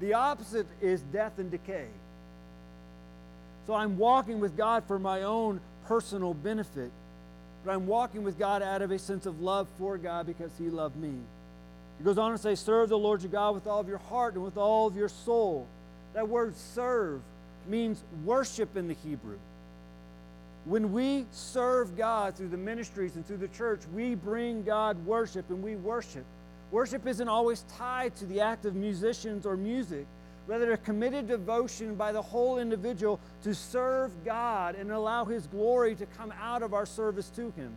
The 0.00 0.14
opposite 0.14 0.66
is 0.80 1.00
death 1.02 1.38
and 1.38 1.50
decay. 1.50 1.88
So 3.66 3.74
I'm 3.74 3.98
walking 3.98 4.40
with 4.40 4.56
God 4.56 4.84
for 4.86 4.98
my 4.98 5.22
own 5.22 5.60
personal 5.86 6.32
benefit, 6.32 6.90
but 7.68 7.74
I'm 7.74 7.86
walking 7.86 8.24
with 8.24 8.38
God 8.38 8.62
out 8.62 8.80
of 8.80 8.90
a 8.92 8.98
sense 8.98 9.26
of 9.26 9.42
love 9.42 9.68
for 9.76 9.98
God 9.98 10.26
because 10.26 10.50
He 10.58 10.70
loved 10.70 10.96
me. 10.96 11.12
He 11.98 12.04
goes 12.04 12.16
on 12.16 12.32
to 12.32 12.38
say, 12.38 12.54
Serve 12.54 12.88
the 12.88 12.96
Lord 12.96 13.20
your 13.20 13.30
God 13.30 13.54
with 13.54 13.66
all 13.66 13.78
of 13.78 13.86
your 13.86 13.98
heart 13.98 14.36
and 14.36 14.42
with 14.42 14.56
all 14.56 14.86
of 14.86 14.96
your 14.96 15.10
soul. 15.10 15.66
That 16.14 16.26
word 16.30 16.56
serve 16.56 17.20
means 17.66 18.02
worship 18.24 18.74
in 18.74 18.88
the 18.88 18.96
Hebrew. 19.04 19.36
When 20.64 20.94
we 20.94 21.26
serve 21.30 21.94
God 21.94 22.36
through 22.36 22.48
the 22.48 22.56
ministries 22.56 23.16
and 23.16 23.26
through 23.26 23.36
the 23.36 23.48
church, 23.48 23.80
we 23.94 24.14
bring 24.14 24.62
God 24.62 25.04
worship 25.04 25.50
and 25.50 25.62
we 25.62 25.76
worship. 25.76 26.24
Worship 26.70 27.06
isn't 27.06 27.28
always 27.28 27.66
tied 27.76 28.16
to 28.16 28.24
the 28.24 28.40
act 28.40 28.64
of 28.64 28.76
musicians 28.76 29.44
or 29.44 29.58
music, 29.58 30.06
rather, 30.48 30.72
a 30.72 30.78
committed 30.78 31.28
devotion 31.28 31.94
by 31.94 32.10
the 32.10 32.22
whole 32.22 32.58
individual 32.58 33.20
to 33.44 33.54
serve 33.54 34.10
God 34.24 34.74
and 34.74 34.90
allow 34.90 35.24
His 35.24 35.46
glory 35.46 35.94
to 35.94 36.06
come 36.06 36.32
out 36.40 36.62
of 36.64 36.74
our 36.74 36.86
service 36.86 37.28
to 37.36 37.52
Him. 37.52 37.72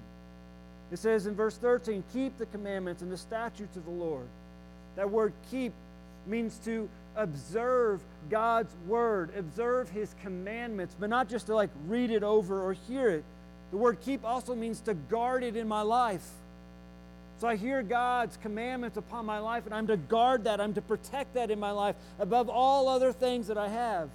It 0.92 0.98
says 0.98 1.28
in 1.28 1.36
verse 1.36 1.58
13, 1.58 2.04
keep 2.12 2.38
the 2.38 2.48
commandments 2.48 3.02
and 3.02 3.12
the 3.12 3.18
statutes 3.18 3.78
of 3.78 3.86
the 3.86 3.92
Lord. 3.92 4.26
That 4.96 5.12
word 5.12 5.34
keep 5.52 5.74
means 6.26 6.58
to 6.66 6.90
observe 7.16 8.02
God's 8.30 8.74
word, 8.88 9.32
observe 9.38 9.90
his 9.90 10.16
commandments, 10.22 10.96
but 11.00 11.10
not 11.10 11.30
just 11.30 11.48
to 11.48 11.56
like 11.56 11.70
read 11.88 12.12
it 12.12 12.24
over 12.24 12.62
or 12.62 12.74
hear 12.74 13.10
it. 13.10 13.24
The 13.72 13.78
word 13.78 14.00
keep 14.02 14.26
also 14.26 14.56
means 14.56 14.82
to 14.82 14.94
guard 14.94 15.44
it 15.44 15.56
in 15.56 15.68
my 15.68 15.82
life. 15.82 16.28
So 17.42 17.48
I 17.48 17.56
hear 17.56 17.82
God's 17.82 18.38
commandments 18.38 18.98
upon 18.98 19.26
my 19.26 19.40
life, 19.40 19.66
and 19.66 19.74
I'm 19.74 19.88
to 19.88 19.98
guard 19.98 20.44
that, 20.44 20.62
I'm 20.62 20.76
to 20.76 20.82
protect 20.82 21.34
that 21.34 21.50
in 21.50 21.60
my 21.60 21.72
life 21.72 21.96
above 22.20 22.50
all 22.50 22.88
other 22.88 23.12
things 23.12 23.48
that 23.48 23.58
I 23.58 23.68
have. 23.68 24.10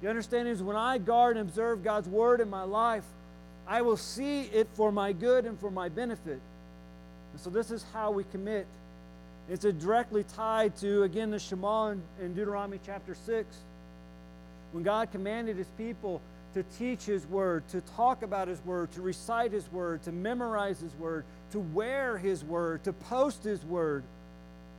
The 0.00 0.08
understanding 0.08 0.52
is 0.52 0.64
when 0.64 0.74
I 0.74 0.98
guard 0.98 1.36
and 1.36 1.48
observe 1.48 1.84
God's 1.84 2.08
word 2.08 2.40
in 2.40 2.50
my 2.50 2.64
life, 2.64 3.04
I 3.68 3.82
will 3.82 3.96
see 3.96 4.40
it 4.40 4.66
for 4.74 4.90
my 4.90 5.12
good 5.12 5.46
and 5.46 5.56
for 5.60 5.70
my 5.70 5.88
benefit. 5.88 6.40
And 7.32 7.40
so 7.40 7.50
this 7.50 7.70
is 7.70 7.84
how 7.92 8.10
we 8.10 8.24
commit 8.32 8.66
it's 9.48 9.64
directly 9.64 10.24
tied 10.24 10.76
to, 10.78 11.04
again, 11.04 11.30
the 11.30 11.38
Shema 11.38 11.94
in, 12.20 12.34
Deuteronomy 12.34 12.80
chapter 12.84 13.14
6. 13.14 13.56
When 14.72 14.82
God 14.82 15.12
commanded 15.12 15.56
his 15.56 15.68
people 15.78 16.20
to 16.54 16.62
teach 16.78 17.04
his 17.04 17.26
word, 17.26 17.66
to 17.68 17.80
talk 17.96 18.22
about 18.22 18.48
his 18.48 18.62
word, 18.64 18.92
to 18.92 19.00
recite 19.00 19.52
his 19.52 19.70
word, 19.72 20.02
to 20.02 20.12
memorize 20.12 20.80
his 20.80 20.94
word, 20.94 21.24
to 21.52 21.60
wear 21.60 22.18
his 22.18 22.44
word, 22.44 22.84
to 22.84 22.92
post 22.92 23.42
his 23.42 23.64
word, 23.64 24.02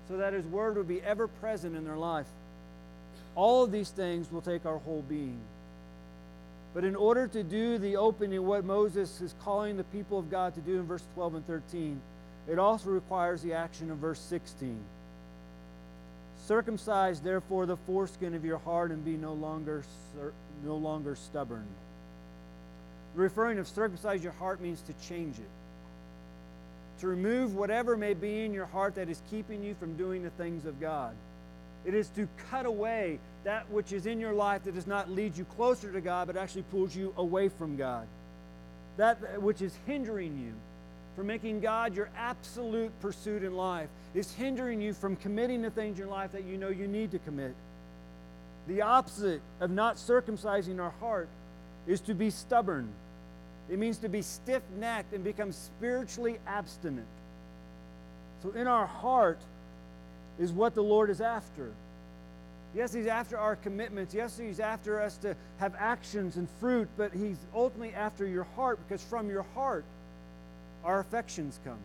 so 0.07 0.17
that 0.17 0.33
his 0.33 0.45
word 0.45 0.77
would 0.77 0.87
be 0.87 1.01
ever 1.01 1.27
present 1.27 1.75
in 1.75 1.85
their 1.85 1.97
life. 1.97 2.27
All 3.35 3.63
of 3.63 3.71
these 3.71 3.89
things 3.89 4.31
will 4.31 4.41
take 4.41 4.65
our 4.65 4.77
whole 4.77 5.03
being. 5.07 5.39
But 6.73 6.83
in 6.83 6.95
order 6.95 7.27
to 7.27 7.43
do 7.43 7.77
the 7.77 7.97
opening, 7.97 8.45
what 8.45 8.65
Moses 8.65 9.21
is 9.21 9.35
calling 9.43 9.77
the 9.77 9.83
people 9.85 10.17
of 10.17 10.29
God 10.29 10.55
to 10.55 10.61
do 10.61 10.77
in 10.77 10.83
verse 10.83 11.03
12 11.13 11.35
and 11.35 11.47
13, 11.47 12.01
it 12.47 12.59
also 12.59 12.89
requires 12.89 13.41
the 13.41 13.53
action 13.53 13.91
of 13.91 13.97
verse 13.97 14.19
16. 14.19 14.77
Circumcise 16.47 17.21
therefore 17.21 17.65
the 17.65 17.77
foreskin 17.77 18.33
of 18.33 18.43
your 18.43 18.57
heart 18.57 18.91
and 18.91 19.03
be 19.05 19.11
no 19.11 19.33
longer 19.33 19.83
no 20.65 20.75
longer 20.75 21.15
stubborn. 21.15 21.65
The 23.15 23.21
Referring 23.21 23.59
of 23.59 23.67
circumcise 23.67 24.23
your 24.23 24.33
heart 24.33 24.61
means 24.61 24.81
to 24.81 24.93
change 25.07 25.37
it. 25.37 25.49
To 26.99 27.07
remove 27.07 27.55
whatever 27.55 27.95
may 27.95 28.13
be 28.13 28.43
in 28.43 28.53
your 28.53 28.65
heart 28.65 28.95
that 28.95 29.09
is 29.09 29.21
keeping 29.29 29.63
you 29.63 29.75
from 29.75 29.95
doing 29.95 30.23
the 30.23 30.29
things 30.31 30.65
of 30.65 30.79
God. 30.79 31.15
It 31.85 31.93
is 31.93 32.07
to 32.09 32.27
cut 32.49 32.65
away 32.65 33.19
that 33.43 33.69
which 33.69 33.91
is 33.91 34.05
in 34.05 34.19
your 34.19 34.33
life 34.33 34.63
that 34.63 34.75
does 34.75 34.87
not 34.87 35.09
lead 35.09 35.37
you 35.37 35.43
closer 35.45 35.91
to 35.91 36.01
God, 36.01 36.27
but 36.27 36.37
actually 36.37 36.63
pulls 36.63 36.95
you 36.95 37.13
away 37.17 37.49
from 37.49 37.75
God. 37.75 38.07
That 38.97 39.41
which 39.41 39.61
is 39.61 39.73
hindering 39.85 40.39
you 40.39 40.53
from 41.15 41.27
making 41.27 41.59
God 41.59 41.95
your 41.95 42.09
absolute 42.17 42.91
pursuit 42.99 43.43
in 43.43 43.55
life 43.55 43.89
is 44.15 44.31
hindering 44.33 44.81
you 44.81 44.93
from 44.93 45.15
committing 45.15 45.61
the 45.61 45.69
things 45.69 45.97
in 45.97 46.05
your 46.05 46.11
life 46.11 46.31
that 46.31 46.45
you 46.45 46.57
know 46.57 46.69
you 46.69 46.87
need 46.87 47.11
to 47.11 47.19
commit. 47.19 47.53
The 48.67 48.81
opposite 48.81 49.41
of 49.59 49.69
not 49.69 49.97
circumcising 49.97 50.79
our 50.79 50.93
heart 50.99 51.27
is 51.85 52.01
to 52.01 52.13
be 52.13 52.29
stubborn. 52.29 52.89
It 53.69 53.77
means 53.77 53.97
to 53.99 54.09
be 54.09 54.21
stiff 54.21 54.63
necked 54.79 55.13
and 55.13 55.23
become 55.23 55.51
spiritually 55.51 56.37
abstinent. 56.47 57.07
So, 58.41 58.51
in 58.51 58.67
our 58.67 58.85
heart 58.85 59.39
is 60.39 60.51
what 60.51 60.75
the 60.75 60.83
Lord 60.83 61.09
is 61.09 61.21
after. 61.21 61.71
Yes, 62.75 62.91
He's 62.91 63.07
after 63.07 63.37
our 63.37 63.55
commitments. 63.55 64.13
Yes, 64.13 64.37
He's 64.37 64.59
after 64.59 65.01
us 65.01 65.17
to 65.17 65.35
have 65.59 65.75
actions 65.77 66.37
and 66.37 66.47
fruit, 66.59 66.89
but 66.97 67.13
He's 67.13 67.37
ultimately 67.53 67.93
after 67.93 68.25
your 68.25 68.45
heart 68.55 68.79
because 68.85 69.03
from 69.03 69.29
your 69.29 69.45
heart, 69.53 69.85
our 70.83 70.99
affections 70.99 71.59
come. 71.63 71.79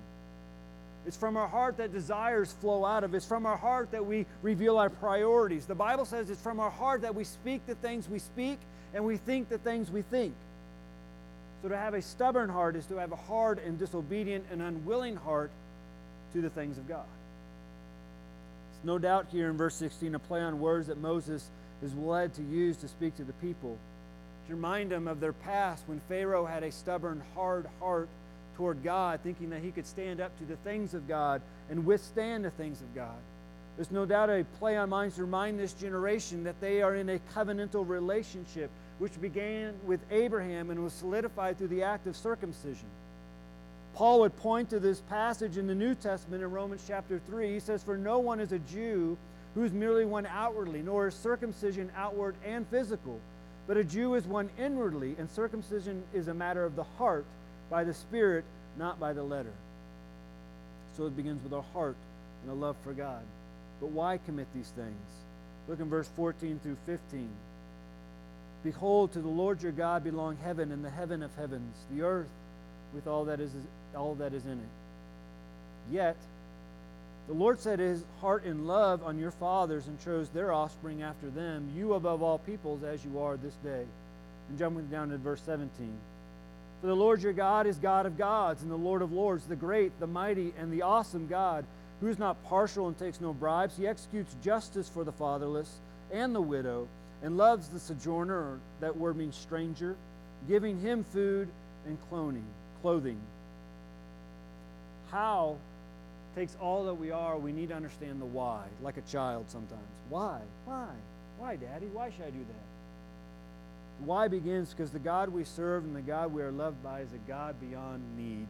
It's 1.07 1.17
from 1.17 1.37
our 1.37 1.49
heart 1.49 1.79
that 1.79 1.93
desires 1.93 2.53
flow 2.53 2.85
out 2.85 3.05
of. 3.05 3.15
It's 3.15 3.25
from 3.25 3.47
our 3.47 3.57
heart 3.57 3.93
that 3.93 4.05
we 4.05 4.27
reveal 4.43 4.77
our 4.77 4.91
priorities. 4.91 5.65
The 5.65 5.75
Bible 5.75 6.05
says 6.05 6.29
it's 6.29 6.43
from 6.43 6.61
our 6.61 6.71
heart 6.71 7.03
that 7.03 7.15
we 7.15 7.25
speak 7.25 7.65
the 7.67 7.77
things 7.77 8.09
we 8.09 8.19
speak 8.19 8.59
and 8.93 9.05
we 9.05 9.17
think 9.17 9.49
the 9.49 9.59
things 9.59 9.91
we 9.91 10.03
think. 10.03 10.35
So 11.63 11.69
to 11.69 11.77
have 11.77 11.95
a 11.95 12.03
stubborn 12.03 12.51
heart 12.51 12.77
is 12.77 12.87
to 12.87 12.97
have 12.97 13.13
a 13.13 13.17
hard 13.17 13.59
and 13.59 13.79
disobedient 13.79 14.47
and 14.53 14.61
unwilling 14.61 15.17
heart 15.17 15.51
to 16.35 16.41
the 16.41 16.51
things 16.51 16.79
of 16.79 16.87
God. 16.87 17.07
It's 18.75 18.85
no 18.85 18.99
doubt 18.99 19.27
here 19.33 19.49
in 19.49 19.57
verse 19.57 19.75
16 19.77 20.15
a 20.15 20.19
play 20.19 20.41
on 20.41 20.61
words 20.61 20.89
that 20.89 20.99
Moses 20.99 21.49
is 21.83 21.95
led 21.95 22.35
to 22.35 22.43
use 22.43 22.77
to 22.79 22.89
speak 22.89 23.17
to 23.17 23.25
the 23.25 23.33
people. 23.35 23.79
To 24.47 24.55
remind 24.55 24.91
them 24.91 25.09
of 25.09 25.21
their 25.21 25.33
past 25.33 25.85
when 25.87 26.01
Pharaoh 26.09 26.47
had 26.47 26.63
a 26.63 26.71
stubborn, 26.71 27.23
hard 27.35 27.67
heart 27.81 28.09
toward 28.59 28.83
God, 28.83 29.21
thinking 29.23 29.51
that 29.51 29.63
he 29.63 29.71
could 29.71 29.87
stand 29.87 30.21
up 30.21 30.37
to 30.39 30.45
the 30.45 30.57
things 30.57 30.93
of 30.93 31.07
God 31.07 31.41
and 31.71 31.87
withstand 31.87 32.45
the 32.45 32.51
things 32.51 32.81
of 32.81 32.93
God. 32.93 33.15
There's 33.77 33.93
no 33.93 34.05
doubt 34.05 34.31
a 34.31 34.45
play 34.59 34.77
on 34.77 34.91
minds 34.91 35.15
to 35.15 35.23
remind 35.23 35.61
this 35.61 35.73
generation 35.73 36.43
that 36.43 36.61
they 36.61 36.83
are 36.83 36.97
in 36.97 37.09
a 37.09 37.21
covenantal 37.33 37.89
relationship, 37.89 38.69
which 38.99 39.21
began 39.21 39.75
with 39.87 40.01
Abraham 40.11 40.71
and 40.71 40.83
was 40.83 40.93
solidified 40.93 41.57
through 41.57 41.69
the 41.69 41.85
act 41.85 42.09
of 42.09 42.17
circumcision. 42.17 42.89
Paul 43.95 44.21
would 44.21 44.37
point 44.39 44.71
to 44.71 44.81
this 44.81 45.03
passage 45.03 45.57
in 45.57 45.69
the 45.69 45.75
New 45.75 45.95
Testament 45.95 46.43
in 46.43 46.51
Romans 46.51 46.83
chapter 46.85 47.21
3. 47.29 47.53
He 47.53 47.61
says, 47.61 47.85
For 47.85 47.97
no 47.97 48.19
one 48.19 48.41
is 48.41 48.51
a 48.51 48.59
Jew 48.59 49.17
who 49.55 49.63
is 49.63 49.73
merely 49.73 50.05
one 50.05 50.27
outwardly, 50.27 50.83
nor 50.83 51.07
is 51.07 51.15
circumcision 51.15 51.93
outward 51.97 52.35
and 52.45 52.67
physical. 52.67 53.21
But 53.69 53.77
a 53.77 53.85
Jew 53.85 54.15
is 54.15 54.25
one 54.25 54.51
inwardly, 54.59 55.15
and 55.17 55.31
circumcision 55.31 56.03
is 56.13 56.27
a 56.27 56.35
matter 56.35 56.65
of 56.65 56.75
the 56.75 56.85
heart 56.99 57.25
by 57.71 57.85
the 57.85 57.95
Spirit, 57.95 58.45
not 58.77 58.99
by 58.99 59.13
the 59.13 59.23
letter. 59.23 59.53
So 60.97 61.07
it 61.07 61.17
begins 61.17 61.43
with 61.43 61.53
a 61.53 61.63
heart 61.63 61.97
and 62.43 62.51
a 62.51 62.55
love 62.55 62.77
for 62.83 62.93
God. 62.93 63.23
But 63.81 63.91
why 63.91 64.19
commit 64.27 64.47
these 64.55 64.73
things? 64.75 64.97
Look 65.69 65.81
in 65.81 65.89
verse 65.89 66.09
14 66.17 66.61
through 66.63 66.77
15. 66.87 67.29
Behold, 68.65 69.13
to 69.13 69.21
the 69.21 69.29
Lord 69.29 69.63
your 69.63 69.73
God 69.73 70.03
belong 70.03 70.37
heaven 70.43 70.73
and 70.73 70.85
the 70.85 70.91
heaven 70.91 71.23
of 71.23 71.35
heavens, 71.37 71.77
the 71.95 72.03
earth 72.03 72.29
with 72.95 73.07
all 73.07 73.27
that 73.27 73.39
is 73.39 73.53
all 73.95 74.15
that 74.17 74.33
is 74.33 74.45
in 74.45 74.53
it. 74.53 75.93
Yet 75.93 76.17
the 77.29 77.35
Lord 77.35 77.61
set 77.61 77.79
his 77.79 78.03
heart 78.21 78.45
in 78.45 78.67
love 78.67 79.03
on 79.05 79.19
your 79.19 79.31
fathers 79.31 79.87
and 79.87 80.03
chose 80.03 80.31
their 80.31 80.53
offspring 80.53 81.03
after 81.03 81.29
them, 81.29 81.71
you 81.77 81.93
above 81.93 82.23
all 82.23 82.39
peoples 82.39 82.83
as 82.83 83.05
you 83.05 83.21
are 83.21 83.37
this 83.37 83.55
day. 83.63 83.85
And 84.49 84.59
jumping 84.59 84.87
down 84.87 85.11
to 85.11 85.19
verse 85.19 85.43
17. 85.45 85.71
For 86.81 86.87
the 86.87 86.95
Lord 86.95 87.23
your 87.23 87.33
God 87.33 87.67
is 87.67 87.77
God 87.77 88.07
of 88.07 88.17
gods 88.17 88.63
and 88.63 88.71
the 88.71 88.77
Lord 88.77 89.03
of 89.03 89.13
lords, 89.13 89.47
the 89.47 89.57
great, 89.57 89.99
the 89.99 90.07
mighty, 90.07 90.53
and 90.59 90.73
the 90.73 90.83
awesome 90.83 91.27
God, 91.27 91.65
who 92.01 92.07
is 92.07 92.19
not 92.19 92.43
partial 92.45 92.87
and 92.87 92.97
takes 92.97 93.21
no 93.21 93.33
bribes. 93.33 93.77
He 93.77 93.87
executes 93.87 94.37
justice 94.43 94.89
for 94.89 95.03
the 95.03 95.13
fatherless 95.13 95.79
and 96.13 96.35
the 96.35 96.41
widow, 96.41 96.89
and 97.23 97.37
loves 97.37 97.69
the 97.69 97.81
sojourner, 97.81 98.61
that 98.81 98.97
word 98.97 99.17
means 99.17 99.37
stranger, 99.37 99.97
giving 100.47 100.81
him 100.81 101.03
food 101.03 101.49
and 101.87 101.99
clothing. 102.09 102.45
clothing. 102.81 103.19
How 105.11 105.57
takes 106.37 106.57
all 106.61 106.85
that 106.85 106.95
we 106.95 107.11
are, 107.11 107.37
we 107.37 107.51
need 107.51 107.71
to 107.71 107.75
understand 107.75 108.21
the 108.21 108.27
why, 108.27 108.63
like 108.83 108.97
a 108.97 109.03
child 109.03 109.47
sometimes. 109.49 109.83
Why? 110.09 110.39
Why? 110.65 110.87
Why, 111.39 111.57
Daddy? 111.57 111.87
Why 111.87 112.11
should 112.11 112.27
I 112.27 112.31
do 112.31 112.39
that? 112.39 112.68
Why 114.05 114.29
begins 114.29 114.71
because 114.71 114.91
the 114.91 114.99
God 114.99 115.29
we 115.31 115.45
serve 115.45 115.85
and 115.85 115.95
the 115.95 116.01
God 116.01 116.33
we 116.33 116.43
are 116.43 116.53
loved 116.53 116.83
by 116.83 117.01
is 117.01 117.13
a 117.13 117.29
God 117.29 117.57
beyond 117.61 118.03
need. 118.17 118.47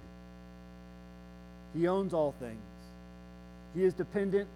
He 1.75 1.89
owns 1.89 2.13
all 2.13 2.35
things. 2.39 2.59
He 3.75 3.85
is 3.85 3.95
dependent. 3.95 4.49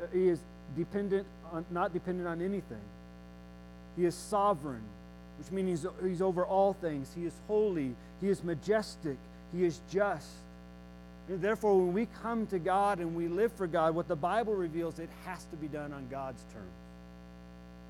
Uh, 0.00 0.06
he 0.12 0.28
is 0.28 0.40
dependent 0.76 1.26
on, 1.52 1.64
not 1.70 1.92
dependent 1.92 2.28
on 2.28 2.40
anything. 2.40 2.80
He 3.96 4.04
is 4.04 4.14
sovereign, 4.14 4.82
which 5.38 5.50
means 5.50 5.82
he's, 5.82 5.90
he's 6.02 6.22
over 6.22 6.44
all 6.44 6.72
things. 6.74 7.12
He 7.14 7.24
is 7.24 7.32
holy. 7.46 7.94
He 8.20 8.28
is 8.28 8.42
majestic. 8.42 9.16
He 9.52 9.64
is 9.64 9.80
just. 9.90 10.28
And 11.28 11.40
therefore, 11.40 11.78
when 11.78 11.92
we 11.92 12.06
come 12.22 12.46
to 12.48 12.58
God 12.58 12.98
and 12.98 13.14
we 13.14 13.28
live 13.28 13.52
for 13.52 13.66
God, 13.66 13.94
what 13.94 14.08
the 14.08 14.16
Bible 14.16 14.54
reveals, 14.54 14.98
it 14.98 15.08
has 15.24 15.44
to 15.46 15.56
be 15.56 15.68
done 15.68 15.92
on 15.92 16.06
God's 16.10 16.42
terms, 16.52 16.72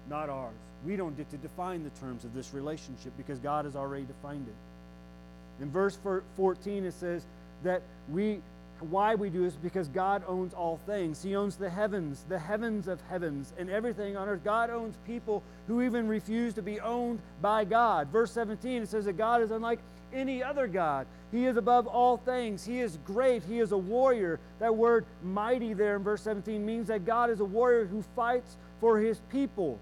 not 0.09 0.29
ours. 0.29 0.53
We 0.85 0.97
don't 0.97 1.17
get 1.17 1.31
to 1.31 1.37
define 1.37 1.83
the 1.83 1.91
terms 2.01 2.25
of 2.25 2.35
this 2.35 2.53
relationship 2.53 3.13
because 3.17 3.39
God 3.39 3.65
has 3.65 3.77
already 3.77 4.05
defined 4.05 4.47
it. 4.49 5.63
In 5.63 5.71
verse 5.71 5.99
14, 6.37 6.85
it 6.85 6.95
says 6.95 7.25
that 7.63 7.83
we, 8.11 8.41
why 8.81 9.15
we 9.15 9.31
do 9.31 9.45
this 9.45 9.55
because 9.55 9.89
God 9.89 10.23
owns 10.27 10.53
all 10.53 10.79
things. 10.85 11.23
He 11.23 11.37
owns 11.37 11.57
the 11.57 11.71
heavens, 11.71 12.25
the 12.29 12.39
heavens 12.39 12.89
of 12.89 13.01
heavens, 13.09 13.53
and 13.59 13.71
everything 13.71 14.17
on 14.17 14.29
earth. 14.29 14.45
God 14.45 14.71
owns 14.71 14.97
people 15.07 15.43
who 15.69 15.83
even 15.83 16.09
refuse 16.09 16.55
to 16.55 16.63
be 16.63 16.81
owned 16.81 17.21
by 17.41 17.65
God. 17.65 18.09
Verse 18.09 18.33
17, 18.33 18.83
it 18.83 18.89
says 18.89 19.05
that 19.05 19.17
God 19.17 19.43
is 19.43 19.51
unlike 19.51 19.79
any 20.13 20.43
other 20.43 20.67
God. 20.67 21.07
He 21.33 21.47
is 21.47 21.57
above 21.57 21.87
all 21.87 22.17
things. 22.17 22.65
He 22.65 22.81
is 22.81 22.99
great. 23.05 23.43
He 23.43 23.59
is 23.59 23.73
a 23.73 23.79
warrior. 23.79 24.39
That 24.61 24.75
word 24.75 25.07
mighty 25.23 25.73
there 25.73 25.97
in 25.97 26.03
verse 26.03 26.23
17 26.23 26.65
means 26.65 26.89
that 26.89 27.05
God 27.05 27.31
is 27.31 27.41
a 27.41 27.45
warrior 27.45 27.87
who 27.87 28.03
fights 28.15 28.57
for 28.81 28.99
his 28.99 29.21
people. 29.31 29.79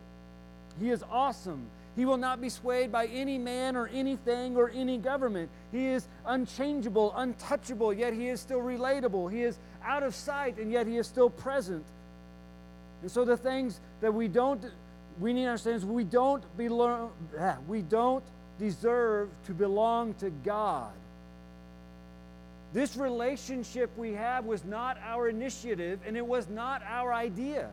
He 0.81 0.91
is 0.91 1.05
awesome. 1.11 1.67
He 1.95 2.05
will 2.07 2.17
not 2.17 2.41
be 2.41 2.49
swayed 2.49 2.91
by 2.91 3.07
any 3.07 3.37
man 3.37 3.77
or 3.77 3.89
anything 3.89 4.57
or 4.57 4.71
any 4.71 4.97
government. 4.97 5.51
He 5.71 5.87
is 5.87 6.07
unchangeable, 6.25 7.13
untouchable, 7.17 7.93
yet 7.93 8.15
he 8.15 8.29
is 8.29 8.41
still 8.41 8.61
relatable. 8.61 9.31
He 9.31 9.43
is 9.43 9.59
out 9.85 10.03
of 10.03 10.15
sight, 10.15 10.59
and 10.59 10.73
yet 10.73 10.87
he 10.87 10.97
is 10.97 11.07
still 11.07 11.29
present. 11.29 11.85
And 13.03 13.11
so 13.11 13.25
the 13.25 13.37
things 13.37 13.81
that 14.01 14.15
we 14.15 14.29
don't 14.29 14.65
we 15.21 15.35
need 15.35 15.43
to 15.43 15.49
understand 15.49 15.77
is 15.77 15.85
we 15.85 16.05
don't 16.05 16.45
belong 16.57 17.13
ah, 17.39 17.57
we 17.69 17.83
don't 17.83 18.25
deserve 18.59 19.29
to 19.47 19.53
belong 19.53 20.15
to 20.15 20.31
God. 20.31 20.93
This 22.73 22.97
relationship 22.97 23.91
we 23.99 24.15
have 24.15 24.47
was 24.47 24.65
not 24.65 24.97
our 25.05 25.29
initiative 25.29 26.01
and 26.07 26.17
it 26.17 26.27
was 26.27 26.49
not 26.49 26.83
our 26.87 27.13
idea. 27.13 27.69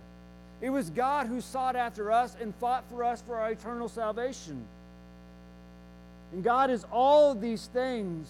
It 0.62 0.70
was 0.70 0.90
God 0.90 1.28
who 1.28 1.42
sought 1.42 1.76
after 1.76 2.12
us 2.12 2.36
and 2.42 2.54
fought 2.56 2.84
for 2.90 3.04
us 3.04 3.22
for 3.22 3.36
our 3.38 3.52
eternal 3.52 3.88
salvation. 3.88 4.66
And 6.34 6.44
God 6.44 6.70
is 6.70 6.86
all 6.92 7.32
of 7.32 7.42
these 7.42 7.68
things. 7.68 8.28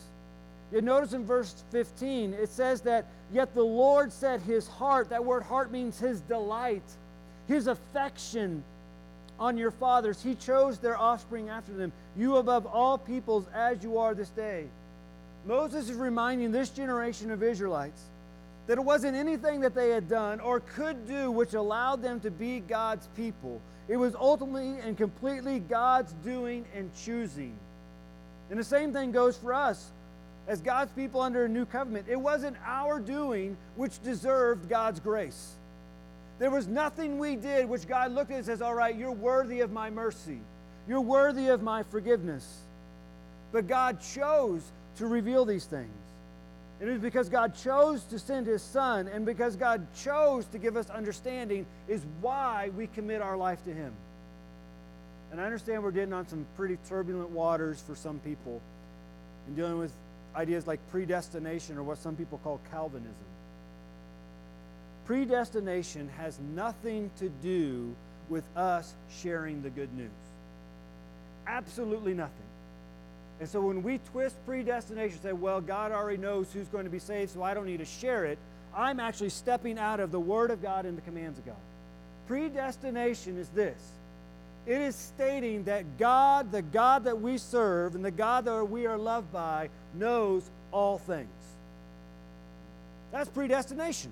You 0.71 0.81
notice 0.81 1.13
in 1.13 1.25
verse 1.25 1.63
15, 1.71 2.33
it 2.33 2.49
says 2.49 2.81
that, 2.81 3.05
Yet 3.31 3.53
the 3.55 3.63
Lord 3.63 4.11
set 4.11 4.41
his 4.41 4.67
heart, 4.67 5.09
that 5.09 5.23
word 5.23 5.43
heart 5.43 5.71
means 5.71 5.99
his 5.99 6.21
delight, 6.21 6.83
his 7.47 7.67
affection 7.67 8.63
on 9.39 9.57
your 9.57 9.71
fathers. 9.71 10.21
He 10.21 10.35
chose 10.35 10.77
their 10.77 10.97
offspring 10.97 11.49
after 11.49 11.73
them, 11.73 11.91
you 12.15 12.37
above 12.37 12.65
all 12.67 12.97
peoples 12.97 13.45
as 13.53 13.83
you 13.83 13.97
are 13.97 14.13
this 14.13 14.29
day. 14.29 14.65
Moses 15.45 15.89
is 15.89 15.95
reminding 15.95 16.51
this 16.51 16.69
generation 16.69 17.31
of 17.31 17.41
Israelites 17.41 18.01
that 18.69 18.77
it 18.77 18.81
wasn't 18.81 19.15
anything 19.15 19.61
that 19.61 19.73
they 19.73 19.89
had 19.89 20.07
done 20.07 20.39
or 20.39 20.59
could 20.59 21.07
do 21.07 21.31
which 21.31 21.55
allowed 21.55 22.03
them 22.03 22.19
to 22.19 22.29
be 22.29 22.59
God's 22.59 23.07
people. 23.15 23.59
It 23.87 23.97
was 23.97 24.13
ultimately 24.13 24.79
and 24.81 24.95
completely 24.95 25.59
God's 25.59 26.13
doing 26.23 26.63
and 26.75 26.91
choosing. 26.95 27.57
And 28.51 28.59
the 28.59 28.63
same 28.63 28.93
thing 28.93 29.11
goes 29.11 29.35
for 29.35 29.55
us 29.55 29.89
as 30.47 30.61
God's 30.61 30.91
people 30.91 31.19
under 31.19 31.45
a 31.45 31.49
new 31.49 31.65
covenant. 31.65 32.05
It 32.07 32.21
wasn't 32.21 32.57
our 32.63 32.99
doing 32.99 33.57
which 33.75 34.03
deserved 34.03 34.69
God's 34.69 34.99
grace. 34.99 35.55
There 36.37 36.51
was 36.51 36.67
nothing 36.67 37.17
we 37.17 37.37
did 37.37 37.67
which 37.67 37.87
God 37.87 38.11
looked 38.11 38.29
at 38.29 38.37
and 38.37 38.45
says, 38.45 38.61
All 38.61 38.75
right, 38.75 38.95
you're 38.95 39.11
worthy 39.11 39.61
of 39.61 39.71
my 39.71 39.89
mercy. 39.89 40.41
You're 40.87 41.01
worthy 41.01 41.47
of 41.47 41.63
my 41.63 41.81
forgiveness. 41.81 42.59
But 43.51 43.65
God 43.65 43.99
chose 44.13 44.61
to 44.97 45.07
reveal 45.07 45.43
these 45.43 45.65
things. 45.65 45.89
It 46.81 46.87
is 46.87 47.01
because 47.01 47.27
God 47.27 47.55
chose 47.55 48.03
to 48.05 48.19
send 48.19 48.47
his 48.47 48.61
son 48.61 49.07
and 49.09 49.25
because 49.25 49.55
God 49.55 49.85
chose 49.95 50.45
to 50.47 50.57
give 50.57 50.77
us 50.77 50.89
understanding 50.89 51.65
is 51.87 52.01
why 52.21 52.69
we 52.75 52.87
commit 52.87 53.21
our 53.21 53.35
life 53.35 53.63
to 53.65 53.73
him. 53.73 53.93
And 55.31 55.41
I 55.41 55.45
understand 55.45 55.83
we're 55.83 55.91
getting 55.91 56.13
on 56.13 56.27
some 56.27 56.45
pretty 56.55 56.77
turbulent 56.87 57.29
waters 57.31 57.81
for 57.85 57.95
some 57.95 58.19
people 58.19 58.61
in 59.47 59.55
dealing 59.55 59.77
with 59.77 59.91
ideas 60.35 60.67
like 60.67 60.79
predestination 60.89 61.77
or 61.77 61.83
what 61.83 61.97
some 61.97 62.15
people 62.15 62.39
call 62.43 62.61
Calvinism. 62.71 63.13
Predestination 65.05 66.09
has 66.17 66.39
nothing 66.55 67.11
to 67.19 67.29
do 67.43 67.93
with 68.29 68.43
us 68.55 68.93
sharing 69.21 69.61
the 69.61 69.69
good 69.69 69.93
news. 69.97 70.09
Absolutely 71.47 72.13
nothing. 72.13 72.33
And 73.39 73.47
so 73.47 73.61
when 73.61 73.83
we 73.83 73.99
twist 74.11 74.35
predestination, 74.45 75.21
say, 75.21 75.31
well, 75.31 75.61
God 75.61 75.91
already 75.91 76.17
knows 76.17 76.51
who's 76.51 76.67
going 76.67 76.83
to 76.83 76.89
be 76.89 76.99
saved, 76.99 77.31
so 77.31 77.41
I 77.41 77.53
don't 77.53 77.65
need 77.65 77.77
to 77.77 77.85
share 77.85 78.25
it, 78.25 78.37
I'm 78.75 78.99
actually 78.99 79.29
stepping 79.29 79.79
out 79.79 79.99
of 79.99 80.11
the 80.11 80.19
Word 80.19 80.51
of 80.51 80.61
God 80.61 80.85
and 80.85 80.97
the 80.97 81.01
commands 81.01 81.39
of 81.39 81.45
God. 81.45 81.55
Predestination 82.27 83.37
is 83.37 83.47
this 83.49 83.79
it 84.67 84.81
is 84.81 84.95
stating 84.95 85.63
that 85.63 85.97
God, 85.97 86.51
the 86.51 86.61
God 86.61 87.05
that 87.05 87.19
we 87.19 87.37
serve, 87.37 87.95
and 87.95 88.05
the 88.05 88.11
God 88.11 88.45
that 88.45 88.65
we 88.65 88.85
are 88.85 88.97
loved 88.97 89.31
by, 89.31 89.69
knows 89.95 90.49
all 90.71 90.97
things. 90.99 91.27
That's 93.11 93.29
predestination. 93.29 94.11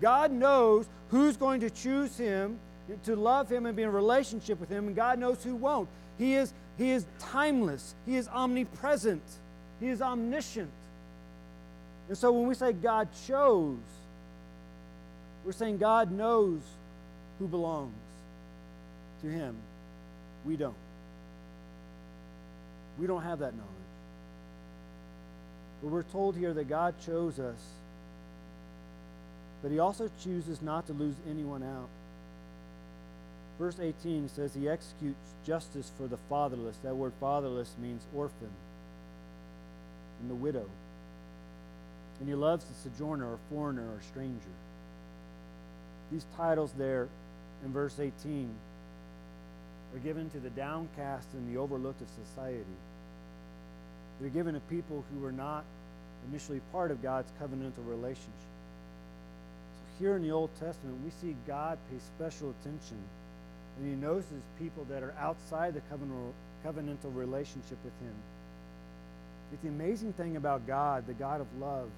God 0.00 0.32
knows 0.32 0.88
who's 1.10 1.36
going 1.36 1.60
to 1.60 1.70
choose 1.70 2.16
Him, 2.16 2.58
to 3.04 3.14
love 3.14 3.48
Him, 3.50 3.66
and 3.66 3.76
be 3.76 3.84
in 3.84 3.92
relationship 3.92 4.58
with 4.58 4.68
Him, 4.68 4.88
and 4.88 4.96
God 4.96 5.18
knows 5.20 5.44
who 5.44 5.54
won't. 5.54 5.88
He 6.18 6.34
is 6.34 6.52
he 6.82 6.90
is 6.90 7.06
timeless. 7.18 7.94
He 8.04 8.16
is 8.16 8.28
omnipresent. 8.28 9.22
He 9.80 9.88
is 9.88 10.02
omniscient. 10.02 10.70
And 12.08 12.18
so 12.18 12.32
when 12.32 12.46
we 12.48 12.54
say 12.54 12.72
God 12.72 13.08
chose, 13.26 13.78
we're 15.44 15.52
saying 15.52 15.78
God 15.78 16.10
knows 16.10 16.60
who 17.38 17.46
belongs 17.46 17.94
to 19.22 19.28
Him. 19.28 19.56
We 20.44 20.56
don't. 20.56 20.74
We 22.98 23.06
don't 23.06 23.22
have 23.22 23.38
that 23.38 23.54
knowledge. 23.54 23.70
But 25.82 25.88
we're 25.88 26.02
told 26.02 26.36
here 26.36 26.52
that 26.52 26.68
God 26.68 26.94
chose 27.04 27.38
us, 27.38 27.60
but 29.62 29.70
He 29.70 29.78
also 29.78 30.10
chooses 30.22 30.62
not 30.62 30.86
to 30.88 30.92
lose 30.92 31.14
anyone 31.28 31.62
out. 31.62 31.88
Verse 33.58 33.78
18 33.80 34.28
says, 34.28 34.54
He 34.54 34.68
executes 34.68 35.34
justice 35.44 35.90
for 35.96 36.06
the 36.06 36.16
fatherless. 36.28 36.76
That 36.82 36.96
word 36.96 37.12
fatherless 37.20 37.74
means 37.80 38.02
orphan 38.14 38.50
and 40.20 40.30
the 40.30 40.34
widow. 40.34 40.68
And 42.20 42.28
He 42.28 42.34
loves 42.34 42.64
the 42.64 42.74
sojourner 42.74 43.26
or 43.26 43.38
foreigner 43.50 43.82
or 43.82 44.00
stranger. 44.02 44.54
These 46.10 46.26
titles 46.36 46.72
there 46.76 47.08
in 47.64 47.72
verse 47.72 47.98
18 47.98 48.50
are 49.94 49.98
given 49.98 50.30
to 50.30 50.40
the 50.40 50.50
downcast 50.50 51.28
and 51.34 51.54
the 51.54 51.58
overlooked 51.58 52.00
of 52.00 52.08
society. 52.26 52.64
They're 54.20 54.30
given 54.30 54.54
to 54.54 54.60
people 54.60 55.04
who 55.12 55.20
were 55.20 55.32
not 55.32 55.64
initially 56.30 56.60
part 56.70 56.90
of 56.90 57.02
God's 57.02 57.30
covenantal 57.40 57.86
relationship. 57.86 58.32
So 59.72 59.98
here 59.98 60.16
in 60.16 60.22
the 60.22 60.30
Old 60.30 60.50
Testament, 60.60 60.98
we 61.04 61.10
see 61.20 61.36
God 61.46 61.78
pay 61.90 61.98
special 62.16 62.54
attention 62.60 62.98
and 63.78 63.88
he 63.88 63.94
knows 63.94 64.24
notices 64.24 64.42
people 64.58 64.84
that 64.90 65.02
are 65.02 65.14
outside 65.18 65.74
the 65.74 65.82
covenantal 65.90 67.14
relationship 67.14 67.78
with 67.84 67.94
him. 68.00 68.14
It's 69.52 69.62
the 69.62 69.68
amazing 69.68 70.12
thing 70.14 70.36
about 70.36 70.66
God, 70.66 71.06
the 71.06 71.14
God 71.14 71.40
of 71.40 71.46
love, 71.58 71.88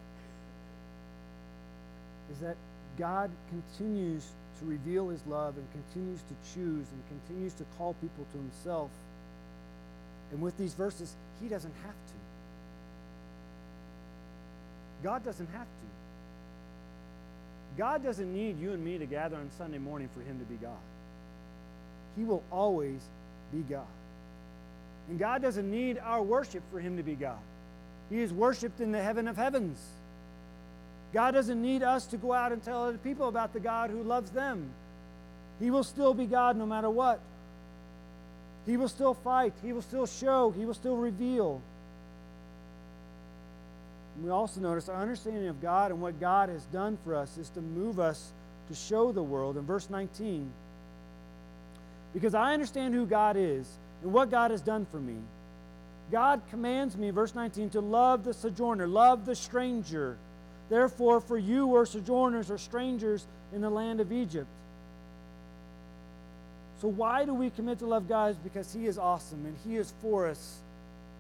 is 2.33 2.39
that 2.39 2.57
God 2.99 3.31
continues 3.49 4.27
to 4.59 4.65
reveal 4.65 5.09
his 5.09 5.21
love 5.27 5.57
and 5.57 5.67
continues 5.73 6.21
to 6.23 6.35
choose 6.55 6.87
and 6.89 7.23
continues 7.27 7.55
to 7.55 7.65
call 7.77 7.95
people 7.95 8.25
to 8.33 8.39
himself. 8.39 8.91
And 10.33 10.41
with 10.41 10.57
these 10.59 10.75
verses, 10.75 11.15
he 11.43 11.49
doesn't 11.49 11.75
have 11.85 11.93
to. 11.93 12.15
God 15.03 15.25
doesn't 15.25 15.49
have 15.51 15.67
to. 15.67 15.69
God 17.77 18.03
doesn't 18.03 18.33
need 18.33 18.59
you 18.59 18.73
and 18.73 18.85
me 18.85 18.99
to 18.99 19.07
gather 19.07 19.37
on 19.37 19.51
Sunday 19.59 19.79
morning 19.79 20.09
for 20.15 20.23
him 20.23 20.39
to 20.39 20.45
be 20.45 20.55
God. 20.55 20.79
He 22.17 22.25
will 22.25 22.43
always 22.51 23.01
be 23.53 23.61
God. 23.61 23.87
And 25.09 25.19
God 25.19 25.43
doesn't 25.43 25.71
need 25.71 25.99
our 25.99 26.23
worship 26.23 26.63
for 26.71 26.81
him 26.81 26.97
to 26.97 27.03
be 27.03 27.15
God. 27.15 27.39
He 28.11 28.21
is 28.21 28.33
worshiped 28.33 28.81
in 28.81 28.93
the 28.93 29.03
heaven 29.03 29.29
of 29.29 29.37
heavens. 29.37 29.79
God 31.13 31.33
doesn't 31.33 31.61
need 31.61 31.83
us 31.83 32.07
to 32.07 32.17
go 32.17 32.33
out 32.33 32.53
and 32.53 32.63
tell 32.63 32.85
other 32.85 32.99
people 32.99 33.29
about 33.29 33.53
the 33.53 33.61
God 33.61 33.91
who 33.91 34.03
loves 34.03 34.31
them. 34.31 34.71
He 35.61 35.71
will 35.71 35.85
still 35.85 36.15
be 36.15 36.27
God 36.27 36.57
no 36.57 36.67
matter 36.67 36.91
what. 36.91 37.21
He 38.67 38.77
will 38.77 38.89
still 38.89 39.15
fight. 39.15 39.53
He 39.63 39.73
will 39.73 39.83
still 39.83 40.07
show. 40.07 40.51
He 40.51 40.65
will 40.65 40.75
still 40.75 40.97
reveal. 40.97 41.61
And 44.17 44.25
we 44.25 44.31
also 44.31 44.61
notice 44.61 44.89
our 44.89 45.01
understanding 45.01 45.49
of 45.49 45.61
God 45.61 45.91
and 45.91 46.01
what 46.01 46.19
God 46.21 46.49
has 46.49 46.65
done 46.67 46.99
for 47.05 47.15
us 47.15 47.37
is 47.37 47.49
to 47.51 47.61
move 47.61 48.01
us 48.01 48.33
to 48.69 48.75
show 48.75 49.13
the 49.13 49.23
world. 49.23 49.57
In 49.57 49.65
verse 49.65 49.91
19, 49.91 50.51
because 52.15 52.35
I 52.35 52.55
understand 52.55 52.95
who 52.95 53.05
God 53.05 53.37
is 53.37 53.69
and 54.03 54.13
what 54.13 54.31
God 54.31 54.53
has 54.53 54.63
done 54.63 54.87
for 54.91 54.99
me. 54.99 55.17
God 56.11 56.41
commands 56.51 56.97
me, 56.97 57.11
verse 57.11 57.35
19, 57.35 57.71
to 57.71 57.81
love 57.81 58.25
the 58.25 58.33
sojourner, 58.33 58.87
love 58.87 59.27
the 59.27 59.35
stranger. 59.35 60.17
Therefore, 60.71 61.21
for 61.21 61.37
you 61.37 61.67
were 61.67 61.85
sojourners 61.85 62.51
or 62.51 62.57
strangers 62.57 63.27
in 63.53 63.61
the 63.61 63.71
land 63.71 64.01
of 64.01 64.13
Egypt. 64.13 64.47
So, 66.81 66.89
why 66.89 67.25
do 67.25 67.35
we 67.35 67.51
commit 67.51 67.79
to 67.81 67.87
love 67.87 68.09
God? 68.09 68.37
Because 68.45 68.73
He 68.73 68.87
is 68.87 68.99
awesome 68.99 69.45
and 69.47 69.57
He 69.67 69.77
is 69.77 69.93
for 70.01 70.29
us 70.29 70.59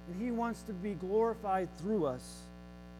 and 0.06 0.22
He 0.22 0.30
wants 0.30 0.62
to 0.62 0.72
be 0.72 0.92
glorified 0.94 1.68
through 1.78 2.06
us. 2.06 2.40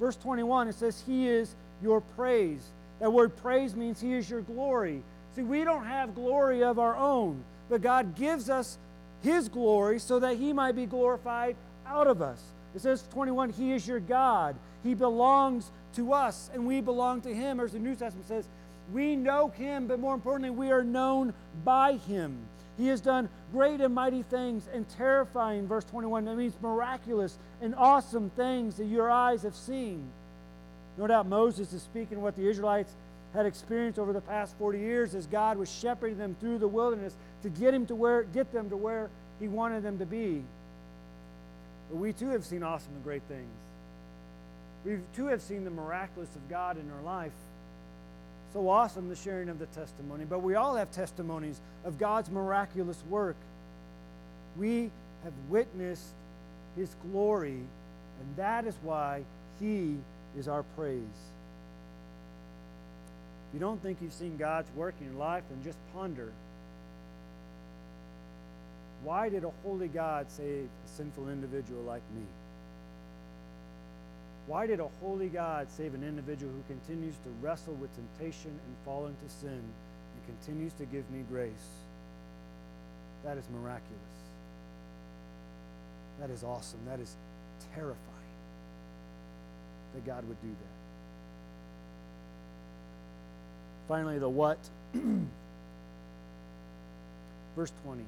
Verse 0.00 0.16
21, 0.16 0.68
it 0.68 0.74
says, 0.74 1.02
He 1.06 1.28
is 1.28 1.54
your 1.82 2.00
praise. 2.00 2.62
That 3.00 3.12
word 3.12 3.36
praise 3.36 3.76
means 3.76 4.00
He 4.00 4.14
is 4.14 4.28
your 4.28 4.40
glory. 4.40 5.02
See, 5.36 5.42
we 5.42 5.64
don't 5.64 5.84
have 5.84 6.14
glory 6.14 6.62
of 6.62 6.78
our 6.78 6.96
own 6.96 7.42
but 7.68 7.82
God 7.82 8.16
gives 8.16 8.50
us 8.50 8.78
His 9.22 9.48
glory 9.48 9.98
so 9.98 10.18
that 10.20 10.36
He 10.36 10.52
might 10.52 10.76
be 10.76 10.86
glorified 10.86 11.56
out 11.86 12.06
of 12.06 12.22
us. 12.22 12.42
It 12.74 12.80
says 12.80 13.04
21, 13.12 13.50
He 13.50 13.72
is 13.72 13.86
your 13.86 14.00
God. 14.00 14.56
He 14.82 14.94
belongs 14.94 15.70
to 15.94 16.12
us, 16.12 16.50
and 16.52 16.66
we 16.66 16.80
belong 16.80 17.20
to 17.22 17.34
Him. 17.34 17.60
As 17.60 17.72
the 17.72 17.78
New 17.78 17.94
Testament 17.94 18.28
says, 18.28 18.46
we 18.92 19.16
know 19.16 19.48
Him, 19.48 19.86
but 19.86 20.00
more 20.00 20.14
importantly, 20.14 20.50
we 20.50 20.70
are 20.70 20.84
known 20.84 21.32
by 21.64 21.94
Him. 21.94 22.36
He 22.76 22.88
has 22.88 23.00
done 23.00 23.28
great 23.52 23.80
and 23.80 23.94
mighty 23.94 24.22
things 24.22 24.68
and 24.72 24.88
terrifying, 24.88 25.68
verse 25.68 25.84
21. 25.84 26.24
That 26.24 26.36
means 26.36 26.54
miraculous 26.60 27.38
and 27.62 27.74
awesome 27.76 28.30
things 28.30 28.76
that 28.76 28.86
your 28.86 29.10
eyes 29.10 29.42
have 29.42 29.54
seen. 29.54 30.04
No 30.98 31.06
doubt 31.06 31.26
Moses 31.26 31.72
is 31.72 31.82
speaking 31.82 32.20
what 32.20 32.36
the 32.36 32.48
Israelites 32.48 32.92
had 33.34 33.46
experienced 33.46 33.98
over 33.98 34.12
the 34.12 34.20
past 34.20 34.56
40 34.58 34.78
years 34.78 35.14
as 35.14 35.26
God 35.26 35.58
was 35.58 35.70
shepherding 35.70 36.18
them 36.18 36.36
through 36.40 36.58
the 36.58 36.68
wilderness 36.68 37.14
to 37.42 37.48
get 37.48 37.74
him 37.74 37.84
to 37.86 37.94
where 37.94 38.22
get 38.22 38.52
them 38.52 38.70
to 38.70 38.76
where 38.76 39.10
he 39.40 39.48
wanted 39.48 39.82
them 39.82 39.98
to 39.98 40.06
be. 40.06 40.42
But 41.90 41.98
we 41.98 42.12
too 42.12 42.28
have 42.28 42.44
seen 42.44 42.62
awesome 42.62 42.92
and 42.94 43.02
great 43.02 43.22
things. 43.28 43.50
We 44.84 44.98
too 45.16 45.26
have 45.26 45.42
seen 45.42 45.64
the 45.64 45.70
miraculous 45.70 46.34
of 46.36 46.48
God 46.48 46.78
in 46.78 46.88
our 46.90 47.02
life. 47.02 47.32
So 48.52 48.68
awesome 48.68 49.08
the 49.08 49.16
sharing 49.16 49.48
of 49.48 49.58
the 49.58 49.66
testimony, 49.66 50.24
but 50.24 50.38
we 50.38 50.54
all 50.54 50.76
have 50.76 50.92
testimonies 50.92 51.60
of 51.84 51.98
God's 51.98 52.30
miraculous 52.30 53.02
work. 53.10 53.36
We 54.56 54.92
have 55.24 55.32
witnessed 55.48 56.12
his 56.76 56.94
glory, 57.10 57.58
and 58.20 58.36
that 58.36 58.64
is 58.64 58.76
why 58.82 59.24
he 59.58 59.96
is 60.38 60.46
our 60.46 60.62
praise 60.76 61.33
you 63.54 63.60
don't 63.60 63.80
think 63.80 63.98
you've 64.02 64.12
seen 64.12 64.36
God's 64.36 64.68
work 64.72 64.96
in 65.00 65.06
your 65.06 65.14
life, 65.14 65.44
then 65.48 65.62
just 65.62 65.78
ponder. 65.94 66.32
Why 69.04 69.28
did 69.28 69.44
a 69.44 69.50
holy 69.62 69.86
God 69.86 70.26
save 70.28 70.64
a 70.64 70.88
sinful 70.88 71.28
individual 71.28 71.82
like 71.82 72.02
me? 72.16 72.24
Why 74.48 74.66
did 74.66 74.80
a 74.80 74.88
holy 75.00 75.28
God 75.28 75.68
save 75.70 75.94
an 75.94 76.02
individual 76.02 76.52
who 76.52 76.74
continues 76.74 77.14
to 77.18 77.30
wrestle 77.40 77.74
with 77.74 77.94
temptation 77.94 78.50
and 78.50 78.76
fall 78.84 79.06
into 79.06 79.28
sin 79.28 79.50
and 79.50 80.38
continues 80.38 80.72
to 80.74 80.84
give 80.86 81.08
me 81.10 81.24
grace? 81.30 81.52
That 83.24 83.38
is 83.38 83.44
miraculous. 83.50 83.84
That 86.18 86.30
is 86.30 86.42
awesome. 86.42 86.80
That 86.86 86.98
is 86.98 87.14
terrifying 87.74 87.98
that 89.94 90.04
God 90.04 90.26
would 90.28 90.40
do 90.42 90.48
that. 90.48 90.73
Finally, 93.88 94.18
the 94.18 94.28
what. 94.28 94.58
Verse 97.56 97.72
20. 97.84 98.04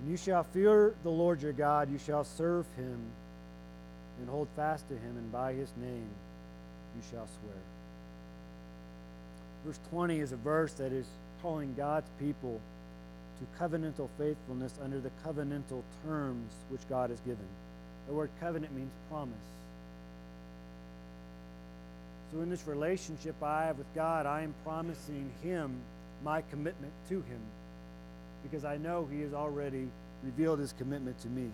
And 0.00 0.10
you 0.10 0.16
shall 0.16 0.44
fear 0.44 0.94
the 1.02 1.10
Lord 1.10 1.42
your 1.42 1.52
God, 1.52 1.90
you 1.90 1.98
shall 1.98 2.24
serve 2.24 2.66
him 2.76 3.00
and 4.20 4.28
hold 4.28 4.48
fast 4.56 4.88
to 4.88 4.94
him, 4.94 5.16
and 5.16 5.32
by 5.32 5.52
his 5.52 5.70
name 5.80 6.08
you 6.96 7.02
shall 7.10 7.26
swear. 7.40 7.56
Verse 9.64 9.78
20 9.90 10.20
is 10.20 10.32
a 10.32 10.36
verse 10.36 10.72
that 10.74 10.92
is 10.92 11.06
calling 11.42 11.74
God's 11.76 12.08
people 12.20 12.60
to 13.38 13.62
covenantal 13.62 14.08
faithfulness 14.18 14.74
under 14.82 15.00
the 15.00 15.10
covenantal 15.24 15.82
terms 16.04 16.52
which 16.68 16.80
God 16.88 17.10
has 17.10 17.20
given. 17.20 17.46
The 18.06 18.14
word 18.14 18.30
covenant 18.40 18.74
means 18.74 18.90
promise. 19.10 19.36
So, 22.32 22.40
in 22.42 22.50
this 22.50 22.66
relationship 22.66 23.42
I 23.42 23.66
have 23.66 23.78
with 23.78 23.92
God, 23.94 24.26
I 24.26 24.42
am 24.42 24.54
promising 24.64 25.30
Him 25.42 25.74
my 26.22 26.42
commitment 26.42 26.92
to 27.08 27.14
Him 27.22 27.40
because 28.42 28.64
I 28.64 28.76
know 28.76 29.08
He 29.10 29.22
has 29.22 29.32
already 29.32 29.88
revealed 30.22 30.58
His 30.58 30.72
commitment 30.72 31.18
to 31.20 31.28
me. 31.28 31.50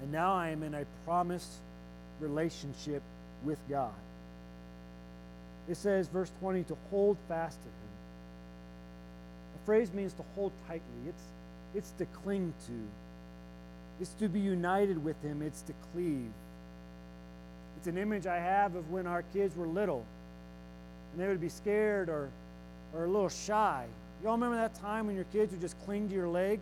And 0.00 0.10
now 0.10 0.34
I 0.34 0.48
am 0.48 0.62
in 0.62 0.74
a 0.74 0.84
promised 1.04 1.52
relationship 2.20 3.02
with 3.44 3.58
God. 3.68 3.92
It 5.68 5.76
says, 5.76 6.08
verse 6.08 6.30
20, 6.40 6.64
to 6.64 6.76
hold 6.90 7.16
fast 7.28 7.58
to 7.60 7.68
Him. 7.68 7.92
The 9.54 9.66
phrase 9.66 9.92
means 9.92 10.12
to 10.14 10.24
hold 10.34 10.52
tightly, 10.66 11.08
it's, 11.08 11.22
it's 11.74 11.90
to 11.98 12.06
cling 12.06 12.54
to, 12.66 12.72
it's 14.00 14.14
to 14.14 14.28
be 14.28 14.40
united 14.40 15.04
with 15.04 15.20
Him, 15.22 15.42
it's 15.42 15.62
to 15.62 15.74
cleave. 15.92 16.32
It's 17.82 17.88
an 17.88 17.98
image 17.98 18.28
I 18.28 18.38
have 18.38 18.76
of 18.76 18.92
when 18.92 19.08
our 19.08 19.24
kids 19.32 19.56
were 19.56 19.66
little 19.66 20.06
and 21.10 21.20
they 21.20 21.26
would 21.26 21.40
be 21.40 21.48
scared 21.48 22.08
or, 22.08 22.30
or 22.94 23.06
a 23.06 23.08
little 23.08 23.28
shy. 23.28 23.86
You 24.22 24.28
all 24.28 24.36
remember 24.36 24.54
that 24.54 24.76
time 24.76 25.08
when 25.08 25.16
your 25.16 25.24
kids 25.32 25.50
would 25.50 25.60
just 25.60 25.76
cling 25.84 26.08
to 26.08 26.14
your 26.14 26.28
leg? 26.28 26.60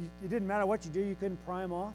You, 0.00 0.08
it 0.22 0.30
didn't 0.30 0.46
matter 0.46 0.64
what 0.64 0.84
you 0.84 0.92
do, 0.92 1.00
you 1.00 1.16
couldn't 1.16 1.44
pry 1.44 1.62
them 1.62 1.72
off. 1.72 1.92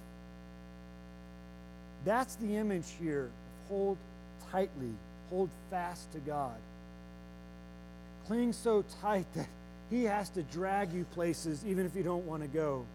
That's 2.04 2.36
the 2.36 2.58
image 2.58 2.88
here 3.00 3.30
hold 3.70 3.98
tightly, 4.52 4.92
hold 5.30 5.50
fast 5.72 6.12
to 6.12 6.20
God. 6.20 6.58
Cling 8.28 8.52
so 8.52 8.84
tight 9.02 9.26
that 9.36 9.48
He 9.90 10.04
has 10.04 10.30
to 10.32 10.44
drag 10.44 10.92
you 10.92 11.06
places 11.14 11.64
even 11.66 11.86
if 11.86 11.96
you 11.96 12.04
don't 12.04 12.26
want 12.26 12.42
to 12.42 12.50
go. 12.50 12.86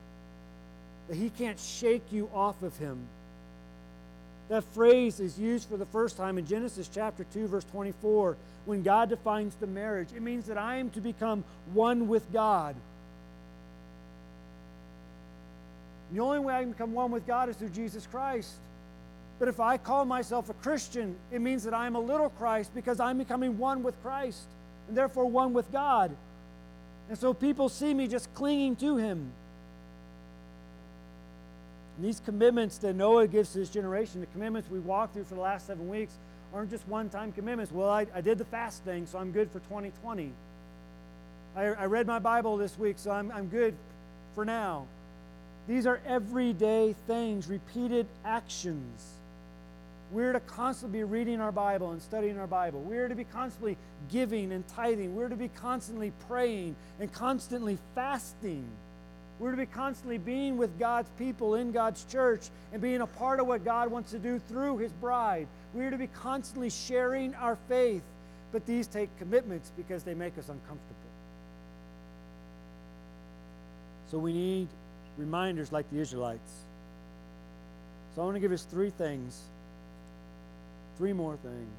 That 1.09 1.17
He 1.17 1.31
can't 1.31 1.59
shake 1.59 2.13
you 2.13 2.29
off 2.35 2.63
of 2.63 2.77
Him. 2.77 2.99
That 4.49 4.65
phrase 4.65 5.21
is 5.21 5.39
used 5.39 5.69
for 5.69 5.77
the 5.77 5.87
first 5.87 6.17
time 6.17 6.39
in 6.39 6.47
Genesis 6.47 6.89
chapter 6.93 7.25
2, 7.33 7.49
verse 7.49 7.65
24, 7.65 8.37
when 8.65 8.83
God 8.83 9.09
defines 9.09 9.55
the 9.55 9.67
marriage. 9.67 10.09
It 10.15 10.23
means 10.23 10.47
that 10.47 10.59
I 10.59 10.77
am 10.77 10.91
to 10.91 11.01
become 11.01 11.45
one 11.73 12.09
with 12.09 12.31
God. 12.33 12.75
The 16.13 16.21
only 16.21 16.41
way 16.41 16.55
I 16.55 16.61
can 16.61 16.73
become 16.73 16.93
one 16.93 17.11
with 17.11 17.27
God 17.27 17.49
is 17.49 17.57
through 17.57 17.71
Jesus 17.71 18.07
Christ. 18.07 18.53
But 19.39 19.49
if 19.49 19.59
I 19.59 19.79
call 19.79 20.05
myself 20.05 20.51
a 20.51 20.55
Christian, 20.55 21.17
it 21.31 21.41
means 21.41 21.65
that 21.65 21.75
I'm 21.75 21.97
a 21.97 22.01
little 22.01 22.29
Christ 22.31 22.73
because 22.75 23.01
I'm 23.01 23.19
becoming 23.19 23.59
one 23.59 23.83
with 23.83 24.01
Christ 24.03 24.43
and 24.87 24.97
therefore 24.97 25.25
one 25.25 25.53
with 25.53 25.73
God. 25.73 26.15
And 27.09 27.19
so 27.19 27.35
people 27.35 27.69
see 27.69 27.93
me 27.95 28.07
just 28.07 28.33
clinging 28.35 28.77
to 28.77 28.97
Him. 28.97 29.33
And 31.97 32.07
these 32.07 32.21
commitments 32.21 32.79
that 32.79 32.95
Noah 32.95 33.27
gives 33.27 33.53
to 33.53 33.59
his 33.59 33.71
generation, 33.71 34.21
the 34.21 34.27
commitments 34.27 34.71
we 34.71 34.79
walked 34.79 35.15
through 35.15 35.25
for 35.25 35.35
the 35.35 35.41
last 35.41 35.67
seven 35.67 35.89
weeks, 35.89 36.15
aren't 36.55 36.71
just 36.71 36.87
one 36.89 37.09
time 37.09 37.33
commitments. 37.33 37.73
Well, 37.73 37.89
I, 37.89 38.07
I 38.15 38.21
did 38.21 38.39
the 38.39 38.45
fast 38.45 38.83
thing, 38.85 39.07
so 39.07 39.19
I'm 39.19 39.33
good 39.33 39.51
for 39.51 39.61
2020. 39.61 40.33
I, 41.57 41.63
I 41.63 41.85
read 41.87 42.07
my 42.07 42.19
Bible 42.19 42.57
this 42.57 42.79
week, 42.79 42.99
so 42.99 43.11
I'm, 43.11 43.31
I'm 43.33 43.49
good 43.49 43.75
for 44.35 44.45
now. 44.45 44.87
These 45.69 45.87
are 45.87 46.01
everyday 46.07 46.95
things, 47.07 47.47
repeated 47.47 48.07
actions. 48.25 49.13
We're 50.11 50.33
to 50.33 50.41
constantly 50.41 50.99
be 50.99 51.05
reading 51.05 51.41
our 51.41 51.53
Bible 51.53 51.93
and 51.93 52.03
studying 52.03 52.39
our 52.39 52.47
Bible. 52.47 52.81
We're 52.81 53.09
to 53.09 53.15
be 53.15 53.25
constantly 53.25 53.79
giving 54.11 54.53
and 54.53 54.67
tithing. 54.69 55.15
We're 55.15 55.31
to 55.31 55.37
be 55.37 55.49
constantly 55.49 56.13
praying 56.29 56.77
and 57.01 57.11
constantly 57.13 57.79
fasting. 57.95 58.67
We're 59.43 59.51
to 59.51 59.57
be 59.57 59.67
constantly 59.67 60.19
being 60.19 60.57
with 60.57 60.79
God's 60.79 61.11
people 61.19 61.57
in 61.57 61.73
God's 61.73 62.05
church 62.05 62.43
and 62.73 62.81
being 62.81 63.01
a 63.01 63.09
part 63.09 63.41
of 63.41 63.49
what 63.49 63.65
God 63.65 63.91
wants 63.91 64.13
to 64.13 64.21
do 64.21 64.39
through 64.39 64.79
His 64.79 64.93
bride. 64.93 65.49
We're 65.75 65.91
to 65.91 65.99
be 65.99 66.07
constantly 66.07 66.71
sharing 66.71 67.35
our 67.35 67.59
faith, 67.69 68.05
but 68.53 68.65
these 68.67 68.87
take 68.87 69.09
commitments 69.19 69.73
because 69.77 70.05
they 70.05 70.15
make 70.15 70.39
us 70.39 70.49
uncomfortable. 70.49 70.95
So 74.13 74.19
we 74.19 74.33
need 74.33 74.69
reminders 75.19 75.73
like 75.73 75.91
the 75.91 75.99
Israelites. 75.99 76.53
So 78.15 78.23
I 78.23 78.25
want 78.25 78.37
to 78.37 78.41
give 78.41 78.53
us 78.53 78.63
three 78.63 78.91
things, 78.91 79.41
three 80.99 81.13
more 81.13 81.37
things 81.39 81.75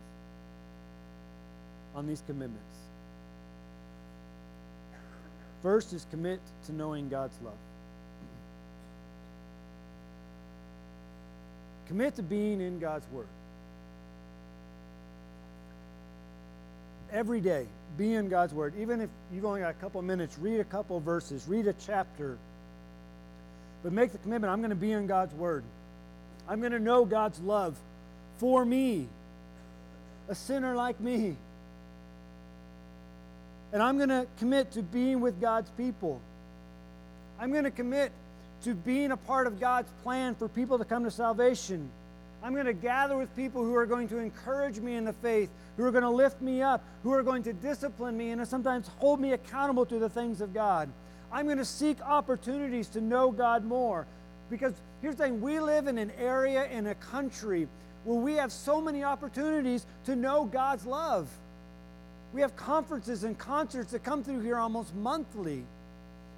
on 1.95 2.07
these 2.07 2.23
commitments. 2.27 2.82
First 5.63 5.93
is 5.93 6.05
commit 6.11 6.41
to 6.65 6.73
knowing 6.73 7.07
God's 7.07 7.35
love. 7.41 7.53
Commit 11.87 12.15
to 12.17 12.23
being 12.23 12.59
in 12.59 12.79
God's 12.79 13.07
Word. 13.11 13.27
Every 17.13 17.39
day, 17.39 17.65
be 17.97 18.13
in 18.13 18.27
God's 18.27 18.53
Word. 18.53 18.73
Even 18.77 18.99
if 18.99 19.09
you've 19.33 19.45
only 19.45 19.61
got 19.61 19.71
a 19.71 19.75
couple 19.75 20.01
minutes, 20.01 20.37
read 20.37 20.59
a 20.59 20.65
couple 20.65 20.99
verses, 20.99 21.45
read 21.47 21.67
a 21.67 21.73
chapter. 21.73 22.37
But 23.83 23.93
make 23.93 24.11
the 24.11 24.17
commitment 24.17 24.51
I'm 24.51 24.59
going 24.59 24.71
to 24.71 24.75
be 24.75 24.91
in 24.91 25.07
God's 25.07 25.33
Word. 25.33 25.63
I'm 26.47 26.59
going 26.59 26.73
to 26.73 26.79
know 26.79 27.05
God's 27.05 27.39
love 27.39 27.77
for 28.37 28.65
me, 28.65 29.07
a 30.27 30.35
sinner 30.35 30.75
like 30.75 30.99
me. 30.99 31.37
And 33.73 33.81
I'm 33.81 33.97
going 33.97 34.09
to 34.09 34.27
commit 34.37 34.71
to 34.73 34.83
being 34.83 35.19
with 35.19 35.41
God's 35.41 35.69
people. 35.71 36.21
I'm 37.39 37.51
going 37.51 37.63
to 37.63 37.71
commit 37.71 38.11
to 38.63 38.75
being 38.75 39.11
a 39.11 39.17
part 39.17 39.47
of 39.47 39.59
God's 39.59 39.89
plan 40.03 40.35
for 40.35 40.47
people 40.47 40.77
to 40.77 40.85
come 40.85 41.03
to 41.03 41.11
salvation. 41.11 41.89
I'm 42.43 42.53
going 42.53 42.67
to 42.67 42.73
gather 42.73 43.17
with 43.17 43.35
people 43.35 43.63
who 43.63 43.73
are 43.75 43.85
going 43.85 44.07
to 44.09 44.19
encourage 44.19 44.79
me 44.79 44.95
in 44.95 45.05
the 45.05 45.13
faith, 45.13 45.49
who 45.75 45.83
are 45.83 45.91
going 45.91 46.03
to 46.03 46.09
lift 46.09 46.39
me 46.41 46.61
up, 46.61 46.83
who 47.01 47.11
are 47.11 47.23
going 47.23 47.41
to 47.43 47.53
discipline 47.53 48.15
me 48.15 48.29
and 48.29 48.47
sometimes 48.47 48.87
hold 48.99 49.19
me 49.19 49.33
accountable 49.33 49.85
to 49.87 49.97
the 49.97 50.09
things 50.09 50.39
of 50.39 50.53
God. 50.53 50.89
I'm 51.31 51.45
going 51.45 51.57
to 51.57 51.65
seek 51.65 51.99
opportunities 52.01 52.87
to 52.89 53.01
know 53.01 53.31
God 53.31 53.65
more. 53.65 54.05
Because 54.49 54.73
here's 55.01 55.15
the 55.15 55.23
thing 55.23 55.41
we 55.41 55.59
live 55.59 55.87
in 55.87 55.97
an 55.97 56.11
area, 56.19 56.65
in 56.69 56.85
a 56.85 56.95
country, 56.95 57.67
where 58.03 58.19
we 58.19 58.33
have 58.33 58.51
so 58.51 58.79
many 58.79 59.03
opportunities 59.03 59.85
to 60.05 60.15
know 60.15 60.45
God's 60.45 60.85
love. 60.85 61.27
We 62.33 62.41
have 62.41 62.55
conferences 62.55 63.23
and 63.23 63.37
concerts 63.37 63.91
that 63.91 64.03
come 64.03 64.23
through 64.23 64.41
here 64.41 64.57
almost 64.57 64.93
monthly. 64.95 65.63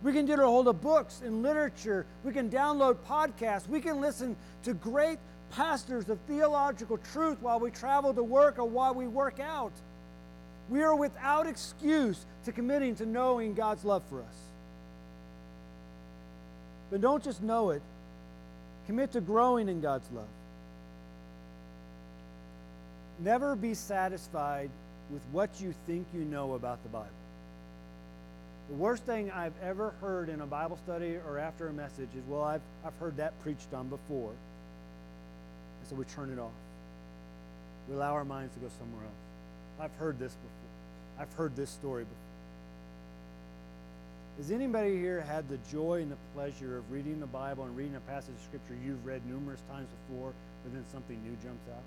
We 0.04 0.12
can 0.12 0.26
get 0.26 0.40
a 0.40 0.44
hold 0.44 0.68
of 0.68 0.82
books 0.82 1.22
and 1.24 1.42
literature. 1.42 2.06
We 2.24 2.34
can 2.34 2.50
download 2.50 2.98
podcasts. 3.08 3.68
We 3.68 3.80
can 3.80 4.02
listen 4.02 4.36
to 4.64 4.74
great 4.74 5.20
pastors 5.52 6.10
of 6.10 6.20
theological 6.28 6.98
truth 6.98 7.38
while 7.42 7.60
we 7.60 7.72
travel 7.72 8.14
to 8.14 8.24
work 8.24 8.60
or 8.60 8.66
while 8.66 8.94
we 8.94 9.08
work 9.08 9.40
out. 9.40 9.72
We 10.70 10.84
are 10.84 10.96
without 10.96 11.48
excuse 11.48 12.26
to 12.44 12.52
committing 12.52 12.96
to 12.96 13.06
knowing 13.06 13.54
God's 13.54 13.86
love 13.86 14.04
for 14.10 14.20
us. 14.20 14.36
But 16.92 17.02
don't 17.02 17.24
just 17.24 17.42
know 17.42 17.70
it, 17.70 17.82
commit 18.86 19.14
to 19.14 19.22
growing 19.22 19.70
in 19.70 19.80
God's 19.80 20.10
love. 20.12 20.28
Never 23.20 23.56
be 23.56 23.74
satisfied 23.74 24.70
with 25.10 25.22
what 25.32 25.62
you 25.62 25.74
think 25.86 26.08
you 26.14 26.22
know 26.22 26.54
about 26.54 26.82
the 26.84 26.90
Bible. 26.90 27.10
The 28.70 28.76
worst 28.76 29.04
thing 29.04 29.30
I've 29.30 29.54
ever 29.62 29.94
heard 30.02 30.30
in 30.30 30.42
a 30.42 30.48
Bible 30.48 30.78
study 30.78 31.18
or 31.28 31.38
after 31.38 31.68
a 31.68 31.74
message 31.74 32.10
is, 32.18 32.24
well, 32.28 32.44
I've, 32.44 32.62
I've 32.84 32.96
heard 32.98 33.18
that 33.18 33.40
preached 33.42 33.74
on 33.74 33.90
before. 33.90 34.32
And 34.32 35.90
so 35.90 35.96
we 35.96 36.06
turn 36.06 36.32
it 36.32 36.40
off. 36.40 36.52
We 37.88 37.96
allow 37.96 38.14
our 38.14 38.26
minds 38.26 38.56
to 38.56 38.60
go 38.60 38.68
somewhere 38.80 39.04
else. 39.04 39.14
I've 39.80 39.96
heard 40.00 40.18
this 40.18 40.34
before. 40.34 41.22
I've 41.22 41.34
heard 41.34 41.56
this 41.56 41.70
story 41.70 42.04
before. 42.04 42.18
Has 44.38 44.52
anybody 44.52 44.98
here 44.98 45.22
had 45.22 45.48
the 45.48 45.60
joy 45.72 46.02
and 46.02 46.12
the 46.12 46.18
pleasure 46.34 46.80
of 46.80 46.92
reading 46.92 47.20
the 47.20 47.28
Bible 47.28 47.64
and 47.64 47.78
reading 47.78 47.96
a 47.96 48.02
passage 48.02 48.34
of 48.36 48.42
Scripture 48.42 48.76
you've 48.84 49.06
read 49.06 49.22
numerous 49.26 49.62
times 49.70 49.88
before, 50.10 50.34
but 50.64 50.74
then 50.74 50.84
something 50.92 51.22
new 51.24 51.38
jumps 51.44 51.70
out? 51.70 51.84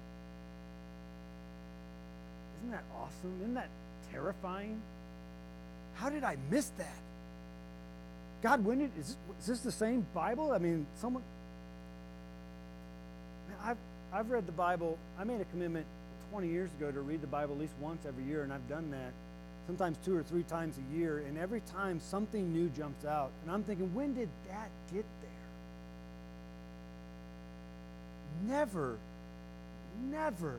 Isn't 2.58 2.70
that 2.72 2.84
awesome? 2.96 3.38
Isn't 3.40 3.54
that 3.54 3.68
terrifying? 4.12 4.80
How 5.94 6.08
did 6.08 6.24
I 6.24 6.36
miss 6.50 6.68
that? 6.78 6.98
God, 8.42 8.64
when 8.64 8.78
did, 8.78 8.90
is, 8.98 9.16
is 9.40 9.46
this 9.46 9.60
the 9.60 9.72
same 9.72 10.06
Bible? 10.14 10.52
I 10.52 10.58
mean, 10.58 10.86
someone. 11.00 11.22
I've, 13.64 13.76
I've 14.12 14.30
read 14.30 14.46
the 14.46 14.52
Bible. 14.52 14.96
I 15.18 15.24
made 15.24 15.40
a 15.40 15.44
commitment 15.46 15.86
20 16.30 16.48
years 16.48 16.70
ago 16.78 16.92
to 16.92 17.00
read 17.00 17.20
the 17.20 17.26
Bible 17.26 17.54
at 17.54 17.60
least 17.60 17.74
once 17.80 18.06
every 18.06 18.24
year, 18.24 18.42
and 18.42 18.52
I've 18.52 18.68
done 18.68 18.90
that 18.92 19.12
sometimes 19.68 19.98
two 20.02 20.16
or 20.16 20.22
three 20.22 20.44
times 20.44 20.78
a 20.78 20.96
year, 20.96 21.18
and 21.18 21.36
every 21.36 21.60
time 21.60 22.00
something 22.00 22.54
new 22.54 22.70
jumps 22.70 23.04
out. 23.04 23.30
And 23.42 23.52
I'm 23.52 23.62
thinking, 23.62 23.92
when 23.94 24.14
did 24.14 24.30
that 24.48 24.70
get 24.90 25.04
there? 25.20 25.30
Never, 28.46 28.96
never 30.10 30.58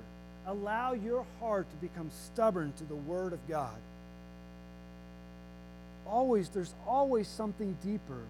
allow 0.50 0.94
your 0.94 1.26
heart 1.40 1.70
to 1.70 1.76
become 1.78 2.10
stubborn 2.12 2.74
to 2.78 2.84
the 2.84 2.96
Word 2.96 3.34
of 3.34 3.48
God. 3.48 3.78
Always, 6.08 6.50
there's 6.50 6.74
always 6.88 7.28
something 7.28 7.78
deeper. 7.84 8.24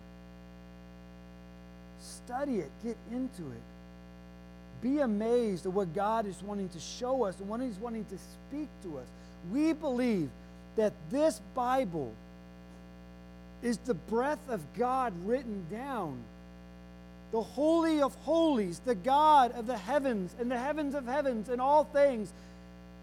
Study 2.02 2.58
it, 2.58 2.72
get 2.84 2.98
into 3.12 3.44
it. 3.44 3.62
Be 4.82 5.00
amazed 5.00 5.66
at 5.66 5.72
what 5.72 5.94
God 5.94 6.26
is 6.26 6.42
wanting 6.44 6.70
to 6.70 6.80
show 6.80 7.24
us 7.24 7.40
and 7.40 7.48
what 7.48 7.62
He's 7.62 7.78
wanting 7.78 8.06
to 8.06 8.18
speak 8.18 8.68
to 8.84 8.98
us. 8.98 9.08
We 9.52 9.72
believe 9.72 10.30
that 10.76 10.94
this 11.10 11.42
Bible 11.56 12.14
is 13.62 13.78
the 13.80 13.94
breath 13.94 14.50
of 14.50 14.62
God 14.78 15.14
written 15.26 15.66
down. 15.72 16.18
The 17.32 17.42
Holy 17.42 18.02
of 18.02 18.16
Holies, 18.16 18.82
the 18.84 18.96
God 18.96 19.52
of 19.52 19.68
the 19.68 19.78
heavens 19.78 20.34
and 20.40 20.50
the 20.50 20.58
heavens 20.58 20.96
of 20.96 21.06
heavens 21.06 21.50
and 21.50 21.62
all 21.62 21.84
things, 21.84 22.32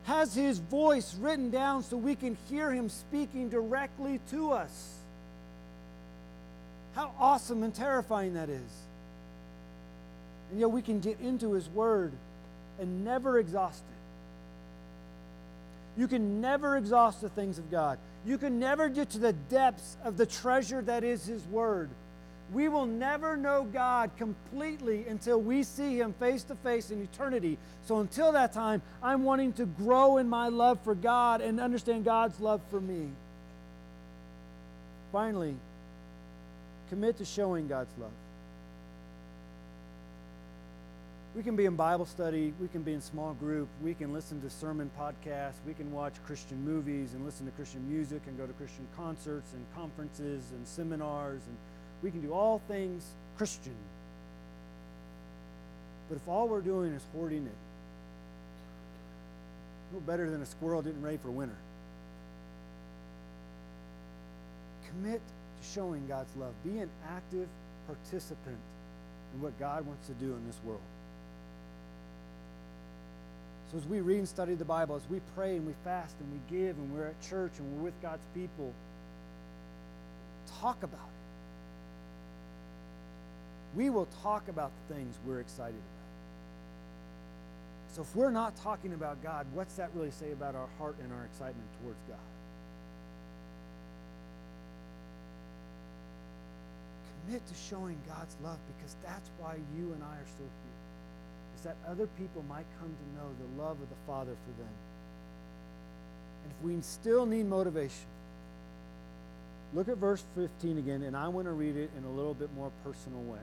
has 0.05 0.35
His 0.35 0.59
voice 0.59 1.15
written 1.17 1.51
down 1.51 1.83
so 1.83 1.97
we 1.97 2.15
can 2.15 2.37
hear 2.49 2.73
Him 2.73 2.89
speaking 2.89 3.49
directly 3.49 4.21
to 4.31 4.53
us. 4.53 4.95
How 6.95 7.13
awesome 7.19 7.63
and 7.63 7.75
terrifying 7.75 8.35
that 8.35 8.49
is. 8.49 8.73
And 10.51 10.61
yet 10.61 10.71
we 10.71 10.83
can 10.83 11.01
get 11.01 11.21
into 11.21 11.53
His 11.53 11.69
Word 11.69 12.13
and 12.81 13.05
never 13.05 13.39
exhaust 13.39 13.81
it. 13.81 16.01
You 16.01 16.09
can 16.09 16.41
never 16.41 16.77
exhaust 16.77 17.21
the 17.21 17.29
things 17.29 17.59
of 17.59 17.71
God. 17.71 17.99
You 18.25 18.39
can 18.39 18.59
never 18.59 18.89
get 18.89 19.11
to 19.11 19.19
the 19.19 19.33
depths 19.33 19.97
of 20.05 20.17
the 20.17 20.27
treasure 20.27 20.83
that 20.83 21.05
is 21.05 21.27
His 21.27 21.43
Word. 21.45 21.91
We 22.53 22.69
will 22.69 22.87
never 22.87 23.37
know 23.37 23.65
God 23.65 24.11
completely 24.17 25.07
until 25.09 25.41
we 25.41 25.63
see 25.65 25.99
Him 25.99 26.13
face 26.15 26.45
to 26.45 26.55
face 26.57 26.91
in 26.91 27.03
eternity. 27.03 27.59
So 27.87 27.99
until 27.99 28.33
that 28.33 28.53
time, 28.53 28.83
I'm 29.03 29.25
wanting 29.25 29.53
to 29.55 29.67
grow 29.67 30.19
in 30.19 30.29
my 30.29 30.49
love 30.49 30.79
for 30.85 30.95
God 30.95 31.41
and 31.41 31.59
understand 31.59 32.05
God's 32.05 32.39
love 32.39 32.61
for 32.71 32.81
me. 32.81 33.09
Finally, 35.11 35.57
commit 36.89 37.19
to 37.19 37.25
showing 37.25 37.67
God's 37.67 37.93
love. 37.99 38.13
We 41.35 41.43
can 41.43 41.55
be 41.55 41.67
in 41.67 41.77
Bible 41.77 42.07
study, 42.07 42.55
we 42.59 42.69
can 42.69 42.83
be 42.83 42.95
in 42.95 43.03
small 43.03 43.35
group, 43.35 43.69
we 43.83 43.93
can 43.93 44.15
listen 44.15 44.41
to 44.41 44.49
sermon 44.49 44.91
podcasts, 44.99 45.57
we 45.67 45.75
can 45.75 45.93
watch 45.93 46.15
Christian 46.25 46.65
movies 46.65 47.13
and 47.13 47.27
listen 47.27 47.45
to 47.45 47.53
Christian 47.53 47.87
music 47.87 48.23
and 48.27 48.39
go 48.39 48.47
to 48.47 48.55
Christian 48.55 48.87
concerts 48.97 49.53
and 49.53 49.63
conferences 49.75 50.45
and 50.53 50.67
seminars 50.67 51.43
and 51.47 51.57
we 52.03 52.11
can 52.11 52.21
do 52.21 52.33
all 52.33 52.61
things 52.69 53.05
Christian. 53.37 53.75
But 56.09 56.17
if 56.17 56.29
all 56.29 56.49
we're 56.49 56.61
doing 56.61 56.93
is 56.93 57.03
hoarding 57.13 57.47
it, 57.47 57.57
no 59.93 60.01
better 60.01 60.31
than 60.31 60.43
a 60.43 60.47
squirrel 60.47 60.83
getting 60.83 61.03
ready 61.03 61.17
for 61.17 61.31
winter. 61.31 61.57
Commit 64.89 65.21
to 65.21 65.69
showing 65.69 66.07
God's 66.07 66.35
love. 66.37 66.53
Be 66.65 66.79
an 66.79 66.91
active 67.09 67.49
participant 67.87 68.59
in 69.35 69.41
what 69.41 69.59
God 69.59 69.87
wants 69.87 70.07
to 70.09 70.15
do 70.15 70.33
in 70.33 70.47
this 70.47 70.61
world. 70.65 70.81
So 73.71 73.79
as 73.79 73.87
we 73.87 74.01
read 74.01 74.19
and 74.19 74.29
study 74.29 74.55
the 74.55 74.65
Bible, 74.65 74.95
as 74.95 75.09
we 75.11 75.21
pray 75.35 75.57
and 75.57 75.67
we 75.67 75.75
fast 75.85 76.15
and 76.21 76.33
we 76.33 76.57
give 76.57 76.77
and 76.77 76.93
we're 76.95 77.09
at 77.09 77.21
church 77.21 77.53
and 77.59 77.77
we're 77.77 77.85
with 77.85 78.01
God's 78.01 78.23
people, 78.33 78.73
talk 80.61 80.83
about 80.83 81.01
it. 81.01 81.16
We 83.77 83.91
will 83.91 84.09
talk 84.23 84.49
about 84.49 84.73
the 84.89 84.95
things 84.95 85.19
we're 85.27 85.41
excited 85.41 85.75
about. 85.75 85.97
So 87.95 88.03
if 88.03 88.17
we're 88.17 88.31
not 88.31 88.57
talking 88.57 88.95
about 88.95 89.23
God, 89.23 89.47
what's 89.53 89.75
that 89.75 89.91
really 89.95 90.11
say 90.11 90.33
about 90.33 90.55
our 90.55 90.69
heart 90.79 90.97
and 91.03 91.13
our 91.13 91.25
excitement 91.27 91.69
towards 91.83 92.01
God? 92.09 92.19
Commit 97.27 97.47
to 97.47 97.55
showing 97.55 97.99
God's 98.09 98.35
love 98.43 98.59
because 98.77 98.97
that's 99.05 99.31
why 99.39 99.57
you 99.77 99.93
and 99.93 100.03
I 100.03 100.17
are 100.17 100.27
still 100.27 100.47
here 100.47 100.77
is 101.57 101.63
that 101.63 101.77
other 101.91 102.07
people 102.19 102.45
might 102.49 102.67
come 102.81 102.89
to 102.89 103.19
know 103.19 103.29
the 103.41 103.63
love 103.63 103.81
of 103.81 103.89
the 103.89 103.97
Father 104.07 104.37
for 104.45 104.63
them. 104.63 104.73
And 106.45 106.53
if 106.53 106.65
we 106.65 106.81
still 106.83 107.27
need 107.27 107.47
motivation, 107.47 108.07
look 109.75 109.89
at 109.89 109.97
verse 109.97 110.23
15 110.35 110.79
again, 110.79 111.03
and 111.03 111.17
I 111.17 111.29
want 111.29 111.47
to 111.47 111.53
read 111.53 111.77
it 111.77 111.91
in 111.97 112.05
a 112.05 112.11
little 112.11 112.35
bit 112.35 112.53
more 112.55 112.71
personal 112.85 113.21
way. 113.23 113.41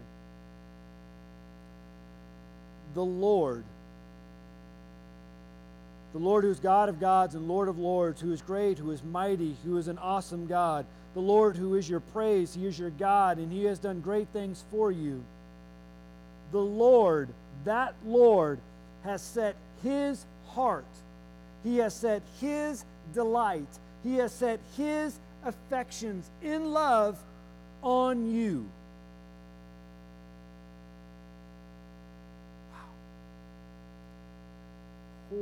The 2.93 3.03
Lord, 3.03 3.63
the 6.13 6.19
Lord 6.19 6.43
who 6.43 6.51
is 6.51 6.60
God 6.60 6.89
of 6.89 6.99
gods 6.99 7.36
and 7.36 7.47
Lord 7.47 7.67
of 7.67 7.79
lords, 7.79 8.21
who 8.21 8.32
is 8.32 8.41
great, 8.41 8.77
who 8.77 8.91
is 8.91 9.03
mighty, 9.03 9.56
who 9.65 9.77
is 9.77 9.88
an 9.88 9.97
awesome 9.97 10.47
God, 10.47 10.86
the 11.13 11.19
Lord 11.19 11.56
who 11.56 11.75
is 11.75 11.89
your 11.89 11.99
praise, 11.99 12.53
He 12.53 12.65
is 12.65 12.77
your 12.77 12.91
God, 12.91 13.38
and 13.38 13.51
He 13.51 13.65
has 13.65 13.79
done 13.79 13.99
great 13.99 14.27
things 14.29 14.63
for 14.69 14.91
you. 14.91 15.23
The 16.51 16.60
Lord 16.60 17.29
that 17.65 17.95
Lord 18.06 18.60
has 19.03 19.21
set 19.21 19.56
his 19.82 20.25
heart, 20.49 20.86
he 21.63 21.77
has 21.77 21.93
set 21.93 22.21
his 22.39 22.86
delight, 23.13 23.67
he 24.03 24.15
has 24.15 24.32
set 24.34 24.60
his 24.75 25.17
affections 25.45 26.29
in 26.41 26.71
love 26.71 27.17
on 27.82 28.32
you. 28.32 28.65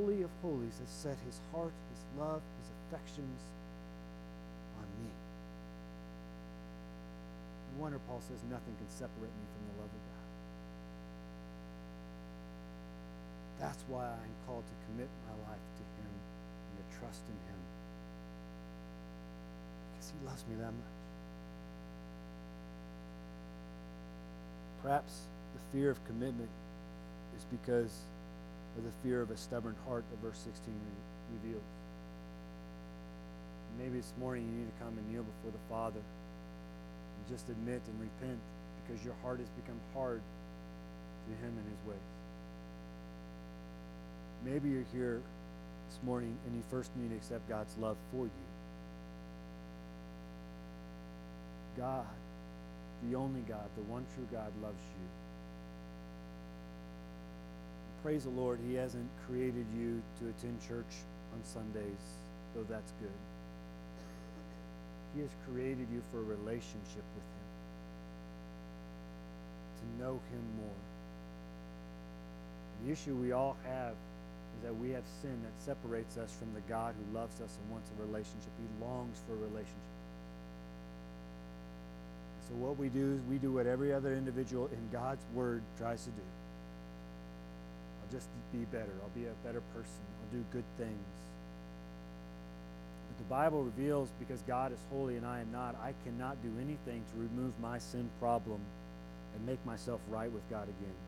Holy 0.01 0.23
of 0.23 0.31
Holies 0.41 0.81
has 0.81 0.89
set 0.89 1.17
his 1.29 1.39
heart, 1.53 1.73
his 1.93 2.01
love, 2.17 2.41
his 2.57 2.69
affections 2.81 3.37
on 4.79 4.87
me. 4.97 5.13
No 7.75 7.83
wonder 7.83 7.99
Paul 8.09 8.19
says 8.21 8.41
nothing 8.49 8.73
can 8.81 8.89
separate 8.89 9.29
me 9.29 9.45
from 9.53 9.63
the 9.69 9.75
love 9.77 9.93
of 9.93 10.01
God. 10.09 10.29
That's 13.61 13.83
why 13.87 14.09
I'm 14.09 14.35
called 14.47 14.65
to 14.65 14.75
commit 14.89 15.09
my 15.29 15.37
life 15.45 15.61
to 15.77 15.83
Him 16.01 16.09
and 16.09 16.75
to 16.81 16.85
trust 16.97 17.21
in 17.29 17.37
Him. 17.45 17.61
Because 19.93 20.09
He 20.09 20.25
loves 20.25 20.43
me 20.49 20.55
that 20.55 20.73
much. 20.73 20.97
Perhaps 24.81 25.29
the 25.53 25.61
fear 25.71 25.91
of 25.91 26.03
commitment 26.05 26.49
is 27.37 27.45
because 27.45 27.93
of 28.77 28.83
the 28.83 28.91
fear 29.03 29.21
of 29.21 29.31
a 29.31 29.37
stubborn 29.37 29.75
heart 29.87 30.03
that 30.09 30.19
verse 30.21 30.37
16 30.39 30.73
reveals. 31.43 31.63
Maybe 33.77 33.97
this 33.97 34.13
morning 34.19 34.45
you 34.45 34.51
need 34.59 34.67
to 34.67 34.83
come 34.83 34.97
and 34.97 35.11
kneel 35.11 35.23
before 35.23 35.51
the 35.51 35.65
Father 35.69 35.99
and 35.99 37.23
just 37.29 37.49
admit 37.49 37.81
and 37.87 37.99
repent 37.99 38.39
because 38.83 39.03
your 39.03 39.15
heart 39.21 39.39
has 39.39 39.49
become 39.49 39.79
hard 39.93 40.21
to 41.27 41.31
Him 41.45 41.53
and 41.57 41.65
His 41.65 41.87
ways. 41.87 42.09
Maybe 44.43 44.69
you're 44.69 44.89
here 44.93 45.21
this 45.89 45.99
morning 46.03 46.35
and 46.45 46.55
you 46.55 46.63
first 46.69 46.91
need 46.95 47.09
to 47.09 47.15
accept 47.15 47.47
God's 47.47 47.77
love 47.77 47.97
for 48.11 48.25
you. 48.25 48.31
God, 51.77 52.05
the 53.09 53.15
only 53.15 53.41
God, 53.41 53.69
the 53.75 53.83
one 53.83 54.05
true 54.15 54.27
God, 54.31 54.51
loves 54.61 54.81
you. 54.99 55.20
Praise 58.03 58.23
the 58.23 58.31
Lord, 58.31 58.59
He 58.67 58.73
hasn't 58.73 59.07
created 59.27 59.65
you 59.77 60.01
to 60.19 60.29
attend 60.29 60.59
church 60.67 61.05
on 61.33 61.43
Sundays, 61.43 62.01
though 62.55 62.65
that's 62.67 62.91
good. 62.99 63.11
He 65.13 65.21
has 65.21 65.29
created 65.47 65.87
you 65.93 66.01
for 66.11 66.17
a 66.19 66.23
relationship 66.23 67.05
with 67.15 67.27
Him, 67.37 67.47
to 69.77 70.03
know 70.03 70.19
Him 70.31 70.43
more. 70.57 70.81
The 72.85 72.91
issue 72.91 73.13
we 73.15 73.33
all 73.33 73.55
have 73.65 73.93
is 74.57 74.63
that 74.63 74.75
we 74.75 74.89
have 74.91 75.03
sin 75.21 75.37
that 75.43 75.63
separates 75.63 76.17
us 76.17 76.33
from 76.39 76.53
the 76.55 76.61
God 76.61 76.95
who 76.97 77.15
loves 77.15 77.39
us 77.39 77.55
and 77.61 77.71
wants 77.71 77.91
a 77.91 78.01
relationship. 78.01 78.49
He 78.57 78.83
longs 78.83 79.19
for 79.27 79.33
a 79.33 79.37
relationship. 79.37 79.91
So 82.49 82.55
what 82.55 82.77
we 82.77 82.89
do 82.89 83.13
is 83.13 83.21
we 83.29 83.37
do 83.37 83.51
what 83.51 83.67
every 83.67 83.93
other 83.93 84.15
individual 84.15 84.67
in 84.67 84.89
God's 84.91 85.23
word 85.35 85.61
tries 85.77 86.03
to 86.05 86.09
do. 86.09 86.23
Just 88.11 88.27
be 88.51 88.65
better. 88.65 88.91
I'll 89.01 89.15
be 89.15 89.25
a 89.25 89.33
better 89.45 89.61
person. 89.73 90.03
I'll 90.19 90.37
do 90.37 90.43
good 90.51 90.65
things. 90.77 91.07
But 93.07 93.17
the 93.17 93.29
Bible 93.29 93.63
reveals 93.63 94.09
because 94.19 94.41
God 94.41 94.73
is 94.73 94.79
holy 94.91 95.15
and 95.15 95.25
I 95.25 95.39
am 95.39 95.51
not, 95.51 95.75
I 95.81 95.93
cannot 96.03 96.41
do 96.43 96.51
anything 96.59 97.03
to 97.13 97.21
remove 97.21 97.53
my 97.61 97.79
sin 97.79 98.09
problem 98.19 98.59
and 99.35 99.45
make 99.45 99.63
myself 99.65 100.01
right 100.09 100.31
with 100.31 100.47
God 100.49 100.63
again. 100.63 100.99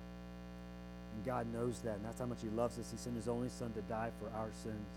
And 1.15 1.25
God 1.25 1.45
knows 1.53 1.79
that, 1.79 1.95
and 1.95 2.05
that's 2.05 2.19
how 2.19 2.25
much 2.25 2.41
He 2.41 2.49
loves 2.49 2.79
us. 2.79 2.89
He 2.89 2.97
sent 2.97 3.15
His 3.15 3.27
only 3.27 3.49
Son 3.49 3.71
to 3.73 3.81
die 3.81 4.09
for 4.19 4.35
our 4.37 4.49
sins. 4.63 4.89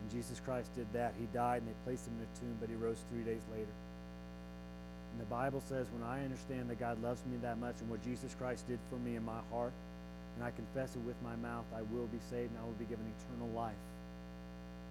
And 0.00 0.10
Jesus 0.10 0.40
Christ 0.40 0.74
did 0.76 0.86
that. 0.92 1.14
He 1.18 1.26
died, 1.34 1.62
and 1.62 1.68
they 1.68 1.74
placed 1.84 2.06
Him 2.06 2.14
in 2.18 2.24
a 2.24 2.38
tomb, 2.38 2.56
but 2.60 2.68
He 2.68 2.76
rose 2.76 3.02
three 3.10 3.24
days 3.24 3.42
later. 3.50 3.74
And 5.12 5.20
the 5.20 5.26
Bible 5.26 5.62
says, 5.68 5.86
when 5.92 6.08
I 6.08 6.22
understand 6.22 6.70
that 6.70 6.78
God 6.78 7.02
loves 7.02 7.24
me 7.26 7.36
that 7.42 7.58
much 7.58 7.74
and 7.80 7.90
what 7.90 8.04
Jesus 8.04 8.34
Christ 8.38 8.68
did 8.68 8.78
for 8.88 8.96
me 8.96 9.16
in 9.16 9.24
my 9.24 9.40
heart, 9.50 9.72
and 10.40 10.48
I 10.48 10.56
confess 10.56 10.96
it 10.96 11.02
with 11.04 11.20
my 11.22 11.36
mouth, 11.36 11.66
I 11.76 11.82
will 11.92 12.06
be 12.06 12.18
saved 12.30 12.48
and 12.48 12.58
I 12.58 12.64
will 12.64 12.80
be 12.80 12.86
given 12.86 13.04
eternal 13.28 13.52
life. 13.52 13.76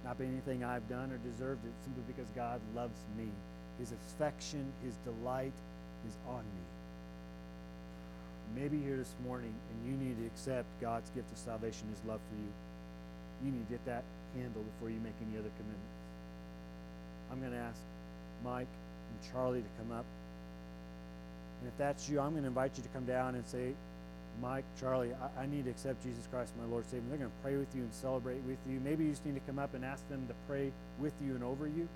Not 0.05 0.19
by 0.19 0.25
anything 0.25 0.63
I've 0.63 0.87
done 0.87 1.11
or 1.11 1.17
deserved 1.17 1.65
it, 1.65 1.73
simply 1.83 2.03
because 2.05 2.29
God 2.35 2.61
loves 2.75 3.01
me. 3.17 3.25
His 3.79 3.91
affection, 3.91 4.71
His 4.85 4.93
delight 5.03 5.51
is 6.07 6.13
on 6.27 6.45
me. 6.45 6.65
Maybe 8.61 8.77
here 8.77 8.97
this 8.97 9.15
morning 9.25 9.53
and 9.73 9.89
you 9.89 9.97
need 9.97 10.21
to 10.21 10.27
accept 10.27 10.67
God's 10.79 11.09
gift 11.17 11.31
of 11.31 11.37
salvation, 11.39 11.89
His 11.89 12.05
love 12.05 12.21
for 12.29 12.37
you. 12.37 12.53
You 13.43 13.51
need 13.57 13.65
to 13.65 13.73
get 13.73 13.83
that 13.87 14.03
handled 14.37 14.69
before 14.77 14.91
you 14.91 14.99
make 15.01 15.17
any 15.25 15.33
other 15.33 15.49
commitments. 15.57 15.97
I'm 17.31 17.39
going 17.39 17.53
to 17.53 17.57
ask 17.57 17.79
Mike 18.45 18.69
and 18.69 19.33
Charlie 19.33 19.63
to 19.65 19.81
come 19.81 19.97
up. 19.97 20.05
And 21.61 21.67
if 21.67 21.77
that's 21.79 22.07
you, 22.07 22.19
I'm 22.19 22.37
going 22.37 22.43
to 22.43 22.49
invite 22.49 22.77
you 22.77 22.83
to 22.83 22.89
come 22.89 23.05
down 23.05 23.33
and 23.33 23.45
say, 23.47 23.73
Mike, 24.41 24.65
Charlie, 24.79 25.11
I, 25.13 25.43
I 25.43 25.45
need 25.45 25.65
to 25.65 25.71
accept 25.71 26.03
Jesus 26.03 26.27
Christ, 26.31 26.53
my 26.57 26.65
Lord 26.65 26.83
and 26.83 26.91
Savior. 26.91 27.09
They're 27.09 27.17
going 27.17 27.31
to 27.31 27.37
pray 27.43 27.57
with 27.57 27.73
you 27.75 27.81
and 27.81 27.93
celebrate 27.93 28.41
with 28.43 28.57
you. 28.69 28.79
Maybe 28.79 29.03
you 29.05 29.11
just 29.11 29.25
need 29.25 29.35
to 29.35 29.41
come 29.41 29.59
up 29.59 29.73
and 29.73 29.83
ask 29.83 30.07
them 30.09 30.25
to 30.27 30.33
pray 30.47 30.71
with 30.99 31.13
you 31.23 31.35
and 31.35 31.43
over 31.43 31.67
you. 31.67 31.87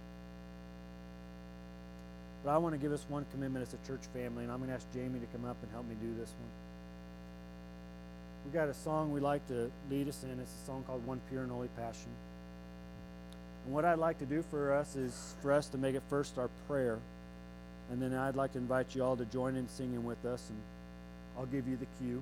But 2.43 2.51
I 2.51 2.57
want 2.57 2.73
to 2.73 2.79
give 2.79 2.91
us 2.91 3.05
one 3.07 3.25
commitment 3.31 3.65
as 3.65 3.73
a 3.73 3.87
church 3.87 4.01
family, 4.13 4.43
and 4.43 4.51
I'm 4.51 4.57
going 4.57 4.69
to 4.69 4.75
ask 4.75 4.85
Jamie 4.93 5.19
to 5.19 5.25
come 5.27 5.45
up 5.45 5.55
and 5.63 5.71
help 5.71 5.87
me 5.87 5.95
do 6.01 6.13
this 6.19 6.29
one. 6.29 6.49
We 8.45 8.51
got 8.51 8.67
a 8.67 8.73
song 8.73 9.13
we 9.13 9.21
like 9.21 9.47
to 9.47 9.71
lead 9.89 10.09
us 10.09 10.23
in. 10.23 10.37
It's 10.39 10.51
a 10.63 10.65
song 10.65 10.83
called 10.85 11.05
One 11.05 11.21
Pure 11.29 11.43
and 11.43 11.51
Holy 11.51 11.69
Passion. 11.69 12.09
And 13.63 13.73
what 13.73 13.85
I'd 13.85 13.99
like 13.99 14.19
to 14.19 14.25
do 14.25 14.43
for 14.51 14.73
us 14.73 14.97
is 14.97 15.35
for 15.41 15.53
us 15.53 15.67
to 15.69 15.77
make 15.77 15.95
it 15.95 16.03
first 16.09 16.37
our 16.37 16.49
prayer. 16.67 16.99
And 17.89 18.01
then 18.01 18.13
I'd 18.13 18.35
like 18.35 18.51
to 18.53 18.57
invite 18.57 18.95
you 18.95 19.03
all 19.05 19.15
to 19.15 19.25
join 19.25 19.55
in 19.55 19.69
singing 19.69 20.03
with 20.03 20.25
us, 20.25 20.49
and 20.49 20.59
I'll 21.37 21.45
give 21.45 21.67
you 21.67 21.77
the 21.77 21.87
cue. 21.99 22.21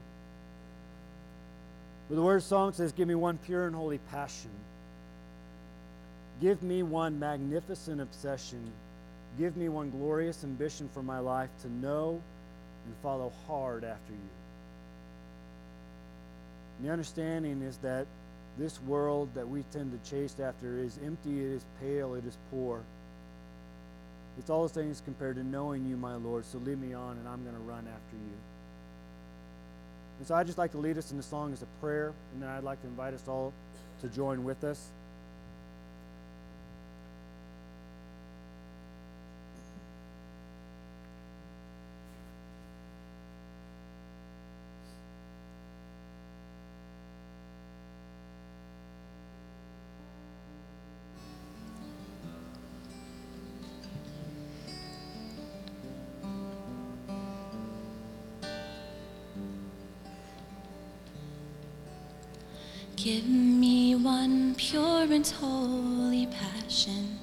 But 2.10 2.15
the 2.15 2.21
word 2.21 2.43
song 2.43 2.74
says, 2.74 2.91
Give 2.91 3.08
me 3.08 3.15
one 3.15 3.38
pure 3.38 3.67
and 3.67 3.76
holy 3.76 4.00
passion. 4.12 4.52
Give 6.41 6.62
me 6.63 6.84
one 6.84 7.19
magnificent 7.19 8.02
obsession. 8.02 8.71
Give 9.38 9.56
me 9.56 9.69
one 9.69 9.91
glorious 9.91 10.43
ambition 10.43 10.89
for 10.93 11.04
my 11.04 11.19
life 11.19 11.50
to 11.62 11.71
know 11.71 12.21
and 12.86 12.95
follow 13.02 13.32
hard 13.47 13.84
after 13.84 14.12
you. 14.12 14.30
And 16.78 16.88
the 16.88 16.91
understanding 16.91 17.62
is 17.62 17.78
that 17.78 18.08
this 18.58 18.82
world 18.82 19.30
that 19.36 19.47
we 19.47 19.63
tend 19.71 19.91
to 19.91 20.10
chase 20.10 20.36
after 20.39 20.80
is 20.80 21.00
empty, 21.06 21.39
it 21.39 21.52
is 21.52 21.65
pale, 21.80 22.15
it 22.15 22.26
is 22.26 22.38
poor. 22.50 22.84
It's 24.38 24.50
all 24.50 24.63
the 24.63 24.74
things 24.74 25.02
compared 25.04 25.36
to 25.36 25.43
knowing 25.43 25.86
you, 25.86 25.95
my 25.95 26.15
Lord. 26.15 26.45
So 26.45 26.58
lead 26.58 26.82
me 26.82 26.93
on, 26.93 27.17
and 27.17 27.28
I'm 27.28 27.43
going 27.43 27.56
to 27.56 27.62
run 27.62 27.88
after 27.88 28.15
you. 28.15 28.38
And 30.21 30.27
so 30.27 30.36
I'd 30.36 30.45
just 30.45 30.60
like 30.60 30.71
to 30.73 30.77
lead 30.77 30.99
us 30.99 31.10
in 31.10 31.17
the 31.17 31.23
song 31.23 31.51
as 31.51 31.63
a 31.63 31.65
prayer, 31.81 32.13
and 32.31 32.43
then 32.43 32.47
I'd 32.47 32.63
like 32.63 32.79
to 32.84 32.88
invite 32.88 33.15
us 33.15 33.27
all 33.27 33.51
to 34.01 34.07
join 34.07 34.43
with 34.43 34.63
us. 34.63 34.91
Give 63.03 63.27
me 63.27 63.95
one 63.95 64.53
pure 64.53 65.11
and 65.11 65.27
holy 65.27 66.27
passion, 66.27 67.17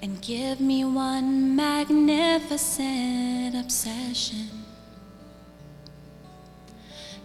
and 0.00 0.22
give 0.22 0.60
me 0.60 0.84
one 0.84 1.56
magnificent 1.56 3.56
obsession. 3.56 4.48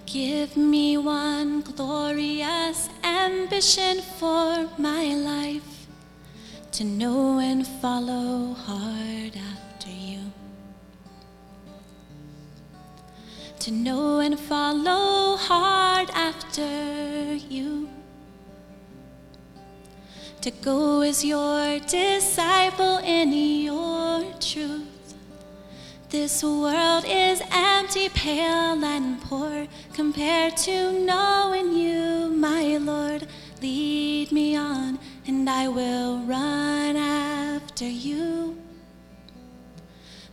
Give 0.08 0.58
me 0.58 0.98
one 0.98 1.62
glorious 1.62 2.90
ambition 3.04 4.02
for 4.18 4.68
my 4.80 5.14
life 5.14 5.86
to 6.72 6.84
know 6.84 7.38
and 7.38 7.68
follow 7.68 8.54
hard 8.54 9.38
To 13.64 13.72
know 13.72 14.20
and 14.20 14.38
follow 14.38 15.38
hard 15.38 16.10
after 16.10 17.34
you. 17.34 17.88
To 20.42 20.52
go 20.52 21.00
as 21.00 21.24
your 21.24 21.80
disciple 21.80 22.98
in 22.98 23.32
your 23.32 24.26
truth. 24.42 25.16
This 26.10 26.44
world 26.44 27.06
is 27.08 27.42
empty, 27.54 28.10
pale, 28.10 28.84
and 28.84 29.22
poor 29.22 29.66
compared 29.94 30.58
to 30.68 30.92
knowing 31.00 31.72
you, 31.72 32.28
my 32.36 32.76
Lord. 32.76 33.28
Lead 33.62 34.34
me 34.34 34.58
on, 34.58 35.00
and 35.26 35.50
I 35.50 35.70
will 35.70 36.18
run 36.26 36.98
after 36.98 37.86
you. 37.86 38.58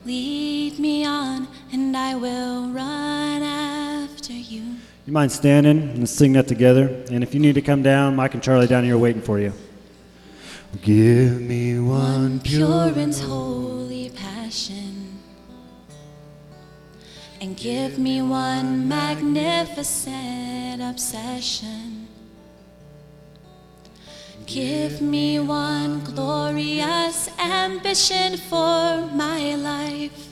Lead 0.05 0.79
me 0.79 1.05
on, 1.05 1.47
and 1.73 1.95
I 1.95 2.15
will 2.15 2.71
run 2.71 3.43
after 3.43 4.33
you. 4.33 4.63
You 5.05 5.13
mind 5.13 5.31
standing 5.31 5.91
and 5.91 6.09
sing 6.09 6.33
that 6.33 6.49
together? 6.49 7.05
And 7.11 7.23
if 7.23 7.35
you 7.35 7.41
need 7.41 7.55
to 7.57 7.63
come 7.63 7.83
down, 7.83 8.17
Mike 8.17 8.33
and 8.33 8.43
Charlie 8.43 8.67
down 8.67 8.85
here 8.85 8.95
are 8.95 8.99
waiting 8.99 9.21
for 9.21 9.39
you. 9.39 9.53
Give 10.81 11.39
me 11.41 11.79
one 11.81 12.41
pure 12.41 12.93
and 12.97 13.15
holy 13.15 14.09
passion. 14.11 15.19
And 17.43 17.55
give 17.57 17.99
me 17.99 18.23
one 18.23 18.89
magnificent 18.89 20.81
obsession. 20.81 22.00
Give 24.53 25.01
me 25.01 25.39
one 25.39 26.03
glorious 26.03 27.31
ambition 27.39 28.37
for 28.37 29.07
my 29.15 29.55
life 29.55 30.27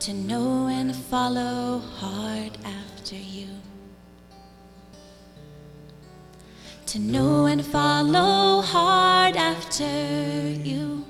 to 0.00 0.12
know 0.12 0.66
and 0.66 0.94
follow 0.94 1.78
hard 1.78 2.58
after 2.62 3.16
you. 3.16 3.48
To 6.84 6.98
know 6.98 7.46
and 7.46 7.64
follow 7.64 8.60
hard 8.60 9.36
after 9.36 9.84
you. 10.50 11.06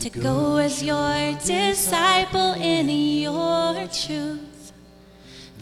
To 0.00 0.10
go 0.10 0.56
as 0.56 0.82
your 0.82 1.38
disciple 1.44 2.54
in 2.54 2.88
your 2.88 3.86
truth. 3.86 4.45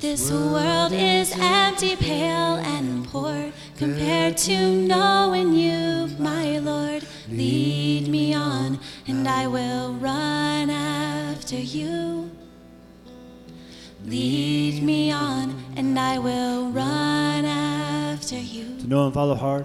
This 0.05 0.31
world 0.31 0.93
is 0.93 1.33
empty, 1.35 1.97
pale, 1.97 2.57
and 2.57 3.09
poor 3.09 3.51
compared 3.79 4.37
to 4.37 4.71
knowing 4.87 5.55
you, 5.55 6.09
my 6.19 6.59
Lord. 6.59 7.07
Lead 7.27 8.09
me 8.09 8.35
on, 8.35 8.79
and 9.07 9.27
I 9.27 9.47
will 9.47 9.94
run 9.94 10.69
after 10.69 11.57
you. 11.57 12.31
Lead 14.05 14.83
me 14.83 15.11
on, 15.11 15.57
and 15.75 15.98
I 15.98 16.19
will 16.19 16.69
run 16.69 17.46
after 17.46 18.37
you. 18.37 18.77
To 18.81 18.87
know 18.87 19.07
and 19.07 19.15
follow 19.15 19.35
hard. 19.35 19.65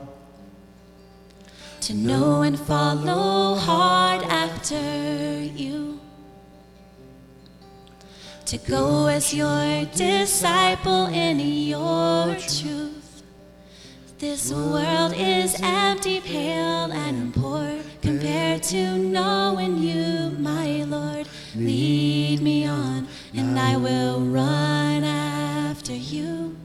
To 1.82 1.94
know 1.94 2.44
and 2.44 2.58
follow 2.58 3.56
hard 3.56 4.24
after 4.24 5.42
you. 5.44 5.99
To 8.50 8.58
go 8.58 9.06
as 9.06 9.32
your 9.32 9.86
disciple 9.93 11.06
in 11.06 11.39
your 11.39 12.34
truth. 12.34 13.22
This 14.18 14.52
world 14.52 15.14
is 15.16 15.56
empty, 15.62 16.20
pale, 16.20 16.91
and 16.91 17.32
poor 17.32 17.78
compared 18.02 18.64
to 18.64 18.97
knowing 18.97 19.78
you, 19.78 20.32
my 20.39 20.84
Lord. 20.86 21.28
Lead 21.56 22.41
me 22.41 22.66
on, 22.66 23.08
and 23.36 23.60
I 23.60 23.78
will 23.78 24.22
run 24.22 25.04
after 25.04 25.93
you. 25.93 26.58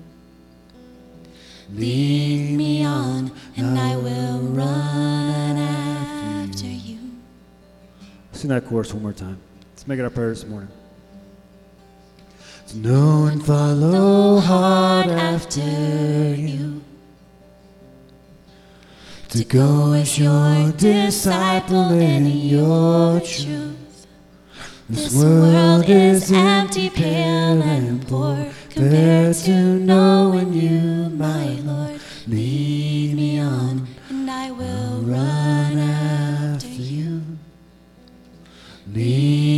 Lead 1.71 2.57
me 2.57 2.83
on, 2.87 3.31
and 3.59 3.79
I 3.79 3.95
will 3.97 4.39
run 4.39 5.59
after 5.59 6.67
you. 6.67 6.99
Sing 8.33 8.49
that 8.49 8.65
chorus 8.65 8.95
one 8.95 9.03
more 9.03 9.13
time. 9.13 9.39
Let's 9.73 9.87
make 9.87 9.99
it 9.99 10.03
our 10.03 10.09
prayer 10.09 10.31
this 10.31 10.47
morning. 10.47 10.71
Know 12.73 13.27
and 13.27 13.45
follow 13.45 14.41
hard 14.41 15.09
after 15.09 15.61
you. 15.61 16.83
To 19.29 19.45
go 19.45 19.93
as 19.93 20.19
your 20.19 20.73
disciple 20.73 21.91
and 21.93 22.27
in 22.27 22.37
your 22.37 23.21
truth. 23.21 24.07
This 24.89 25.15
world 25.15 25.89
is 25.89 26.33
empty, 26.33 26.91
pale, 26.91 27.63
and 27.63 28.07
poor 28.07 28.49
compared 28.71 29.37
to 29.37 29.79
knowing 29.79 30.53
you, 30.53 31.11
my 31.11 31.47
Lord. 31.61 32.01
Lead 32.27 33.15
me 33.15 33.41
on, 33.41 33.87
and 34.09 34.31
I 34.31 34.51
will 34.51 35.01
run 35.03 35.79
after 35.79 36.67
you. 36.67 37.23
Lead 38.93 39.54